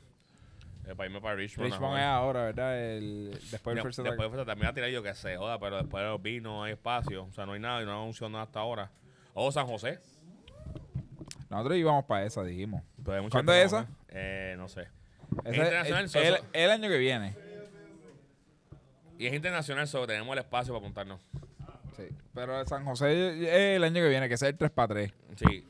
[0.87, 1.71] Eh, para irme para Richmond.
[1.71, 2.81] Richmond es ahora, ¿verdad?
[2.81, 5.77] El, después del No, first después fue- también a tirar yo que se joda, pero
[5.79, 7.25] después de los vi no hay espacio.
[7.25, 8.91] O sea, no hay nada y no han anunciado nada hasta ahora.
[9.35, 10.01] O San José.
[11.51, 12.83] Nosotros íbamos para esa, dijimos.
[13.31, 13.87] ¿Cuándo es esa?
[14.09, 14.89] Eh, no sé.
[15.45, 17.35] El, el- el año que viene.
[19.23, 21.21] Y es internacional, solo tenemos el espacio para apuntarnos.
[21.97, 22.09] Sí.
[22.35, 25.13] Pero San José es el año que viene, que es el 3 para 3.
[25.37, 25.65] Sí.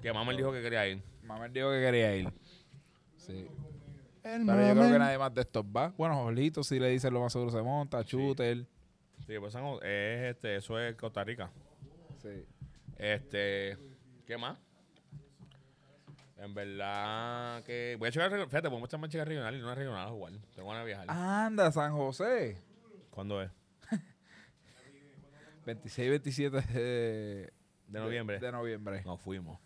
[0.00, 1.02] Que Mamel dijo que quería ir.
[1.22, 2.32] Mamá dijo que quería ir.
[3.18, 3.48] Sí.
[4.24, 5.92] El Pero yo creo que nadie más de estos va.
[5.98, 8.00] Bueno, Jolito, si le dicen lo más seguro se monta.
[8.00, 8.64] Shooter.
[9.26, 11.50] Sí, pues San José- es este, eso es Costa Rica.
[12.22, 12.46] Sí.
[12.96, 13.76] Este,
[14.26, 14.56] ¿qué más?
[16.38, 19.76] En verdad que voy a checar, fíjate, podemos echar más chicas regionales y no es
[19.76, 20.32] regional a jugar.
[20.54, 21.06] Tengo ganas de viajar.
[21.10, 22.56] Anda, San José.
[23.16, 23.50] ¿Cuándo es?
[25.64, 27.52] 26, 27 de,
[27.88, 28.38] De noviembre.
[28.38, 29.02] De, noviembre.
[29.06, 29.58] Nos fuimos.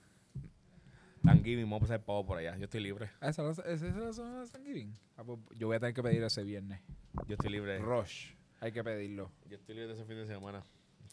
[1.25, 2.57] Thanksgiving, vamos a pasar pavo por allá.
[2.57, 3.11] Yo estoy libre.
[3.21, 4.95] ¿Esa es la- esa es la zona de Thanksgiving?
[5.17, 6.81] Ah, pues yo voy a tener que pedir ese viernes.
[7.27, 7.81] Yo estoy libre.
[7.81, 8.35] Rush.
[8.61, 9.33] Hay que pedirlo.
[9.49, 10.63] Yo estoy libre ese fin de semana.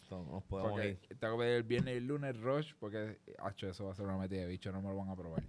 [0.04, 1.18] Entonces, nos podemos Porque ir.
[1.18, 4.06] tengo que pedir el viernes y el lunes Rush porque, hacho, eso va a ser
[4.06, 4.72] una metida de bicho.
[4.72, 5.44] No me lo van a probar.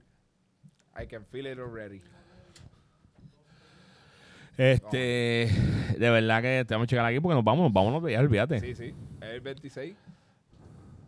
[1.00, 2.00] I can feel it already.
[4.58, 5.48] Este,
[5.96, 8.58] de verdad que tenemos que checar aquí porque nos vamos, nos vamos, ya olvídate.
[8.58, 8.92] Sí, sí.
[9.20, 9.96] Es el 26.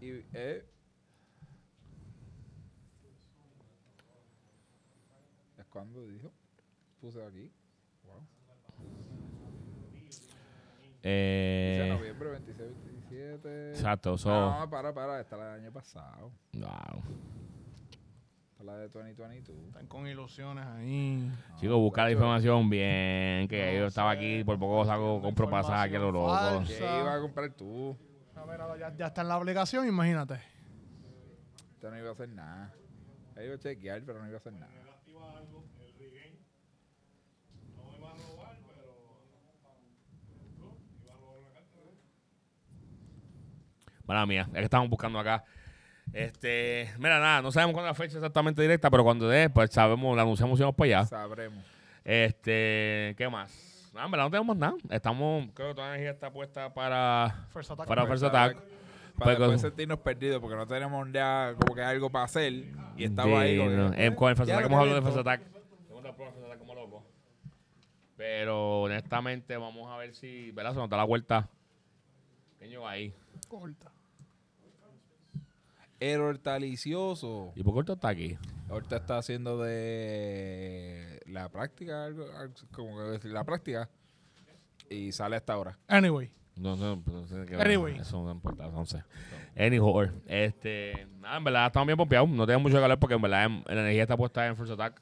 [0.00, 0.64] Y es.
[5.58, 6.30] ¿Es cuando dijo?
[7.00, 7.50] Puse aquí.
[8.04, 8.20] Wow.
[9.92, 10.22] Dice
[11.02, 13.70] Eh, noviembre 26, 27.
[13.70, 14.28] exacto, so,
[14.60, 15.20] No, para, para.
[15.20, 16.30] Esta es la del año pasado.
[16.54, 17.02] wow.
[18.64, 19.68] La de 2022.
[19.68, 21.30] Están con ilusiones ahí.
[21.56, 25.96] Chicos, busca la información bien, que yo estaba aquí, por poco saco, compro pasaje aquí
[25.96, 26.62] a lo loco.
[26.66, 27.96] ¿Qué iba a comprar tú?
[28.36, 30.34] A ver, ahora ya, ya está en la aplicación, imagínate.
[31.72, 32.74] Esto no iba a hacer nada.
[33.34, 34.70] Ahí iba a chequear, pero no iba a hacer nada.
[34.94, 36.38] activa algo, el regain.
[37.76, 39.16] No iba a robar, pero.
[41.02, 41.78] Iba a robar una carta.
[44.04, 45.44] Mala mía, es que estamos buscando acá.
[46.12, 49.70] Este, mira, nada, no sabemos cuándo es la fecha exactamente directa, pero cuando dé, pues
[49.70, 51.06] sabemos, la anunciamos y vamos para allá.
[51.06, 51.64] Sabremos.
[52.04, 53.90] Este, ¿qué más?
[53.94, 54.74] No, en verdad no tenemos nada.
[54.90, 57.86] Estamos, creo que toda la energía está puesta para, First attack.
[57.86, 58.54] para First Attack.
[58.54, 58.66] Para
[59.16, 62.52] Pues, después con- sentirnos perdidos porque no tenemos ya como que algo para hacer.
[62.96, 65.02] Y estamos ahí Sí, no, eh, con el First ya Attack lo hemos hablado de
[65.02, 65.40] First Attack.
[65.90, 67.04] Hemos hablado de First Attack como loco.
[68.16, 70.72] Pero honestamente, vamos a ver si, ¿verdad?
[70.72, 71.48] Se nos da la vuelta.
[72.58, 73.12] Pequeño ahí.
[73.48, 73.89] Corta.
[76.00, 77.52] Error talicioso.
[77.54, 78.36] ¿Y por qué tú estás aquí?
[78.68, 83.88] Ahorita está haciendo de la práctica, algo, algo como que decir, la práctica.
[84.88, 85.78] Y sale a esta hora.
[85.86, 86.30] Anyway.
[86.56, 87.98] No, no, no sé qué Anyway.
[87.98, 89.02] Eso no importa, no sé.
[89.56, 92.28] Anyhow, este, nada, en verdad estamos bien pompeados.
[92.28, 95.00] No tenemos mucho hablar porque en verdad em- la energía está puesta en First Attack.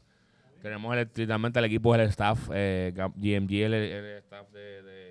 [0.62, 5.07] Tenemos el, literalmente el equipo, el staff, eh, GMG, el, el staff de, de-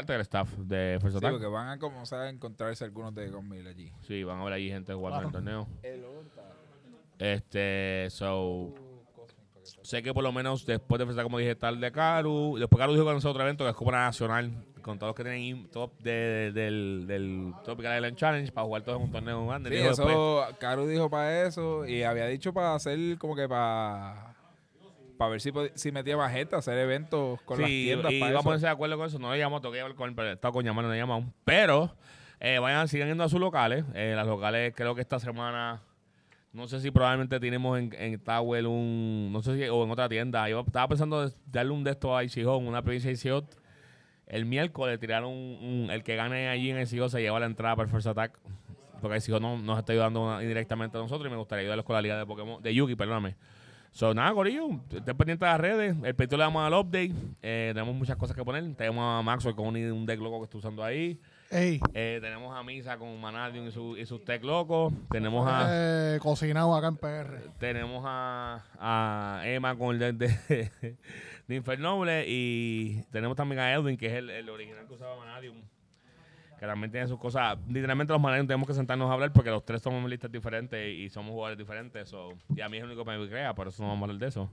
[0.00, 3.66] parte del staff de First Sí, porque van a comenzar a encontrarse algunos de 2000
[3.66, 3.92] allí.
[4.02, 5.68] Sí, van a ver allí gente jugando en el torneo.
[5.82, 6.42] El otro.
[7.18, 8.72] Este, so,
[9.82, 12.56] sé que por lo menos después de Attack, como dije, el de Caru.
[12.58, 15.24] Después Caru dijo que nosotros otro evento que es Copa Nacional, con todos los que
[15.24, 19.68] tienen top de, del, del Tropical Island Challenge para jugar todos en un torneo grande.
[19.70, 23.46] Sí, Dijo después- eso, Caru dijo para eso y había dicho para hacer como que
[23.48, 24.29] para
[25.20, 28.40] para ver si, si metía más gente, hacer eventos con las tiendas y para iba
[28.40, 29.18] a ponerse de acuerdo con eso.
[29.18, 31.24] No le que hablar con pero estaba con llamar, no le llamado.
[31.44, 31.94] Pero
[32.40, 33.84] eh, vayan, sigan yendo a sus locales.
[33.94, 35.82] Eh, las locales, creo que esta semana,
[36.54, 40.08] no sé si probablemente tenemos en, en Tower un, no sé si, o en otra
[40.08, 40.48] tienda.
[40.48, 43.44] Yo estaba pensando de darle un de estos a Isijón, una provincia de Isijón.
[44.26, 47.46] El miércoles tiraron un, un- el que gane allí en el Isijón se lleva la
[47.46, 48.38] entrada para el First Attack.
[49.02, 51.94] Porque el Isijón no, nos está ayudando indirectamente a nosotros y me gustaría ayudarles con
[51.94, 53.36] la liga de Pokémon, de Yugi, perdóname.
[53.92, 55.96] So, nada, Corillo, estén pendientes de las redes.
[56.04, 57.12] El petito le damos al update.
[57.42, 58.62] Eh, tenemos muchas cosas que poner.
[58.76, 61.20] Tenemos a Maxwell con un, un deck loco que está usando ahí.
[61.50, 61.80] Ey.
[61.92, 64.92] Eh, tenemos a Misa con Manadium y, su, y sus tech locos.
[65.10, 65.66] Tenemos a,
[66.14, 67.40] Eh, cocinado acá en PR.
[67.58, 70.70] tenemos a, a Emma con el deck de,
[71.48, 72.24] de Infernoble.
[72.28, 75.56] Y tenemos también a Edwin, que es el, el original que usaba Manadium.
[76.60, 77.56] Que también tiene sus cosas.
[77.68, 81.08] Literalmente los Manadium tenemos que sentarnos a hablar porque los tres somos listas diferentes y
[81.08, 82.06] somos jugadores diferentes.
[82.06, 84.04] So, y a mí es el único que me crea, por eso no vamos a
[84.04, 84.50] hablar de eso.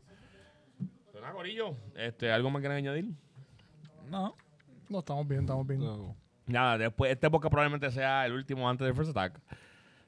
[1.12, 3.12] Pero nada, Corillo, este, ¿algo más quieren añadir?
[4.10, 4.38] No.
[4.88, 5.82] No, estamos bien, estamos bien.
[6.46, 9.42] Nada, después, este podcast probablemente sea el último antes del First Attack.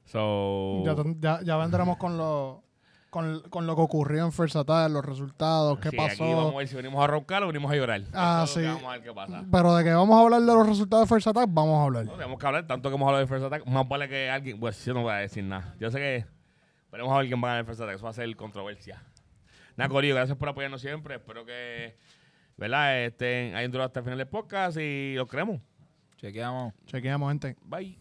[0.06, 2.64] So, Ya, ya, ya vendremos con lo,
[3.10, 6.54] con, con lo que ocurrió en First Attack, los resultados, qué sí, Aquí vamos pasó.
[6.54, 8.02] a ver si venimos a roncar o venimos a llorar.
[8.14, 8.62] Ah, sí.
[8.62, 9.44] Vamos a ver qué pasa.
[9.50, 12.04] Pero de que vamos a hablar de los resultados de First Attack, vamos a hablar.
[12.06, 14.58] No, tenemos que hablar, tanto que hemos hablado de First Attack, más vale que alguien,
[14.58, 15.74] pues yo no voy a decir nada.
[15.78, 16.26] Yo sé que
[16.90, 19.02] veremos a ver quién va a ganar el First Attack, eso va a ser controversia.
[19.76, 21.96] Nada, Corillo, gracias por apoyarnos siempre, espero que,
[22.56, 23.04] ¿verdad?
[23.04, 25.60] Estén ahí duro hasta el final del podcast y los queremos.
[26.16, 26.74] Chequeamos.
[26.86, 27.56] Chequeamos, gente.
[27.64, 27.99] Bye.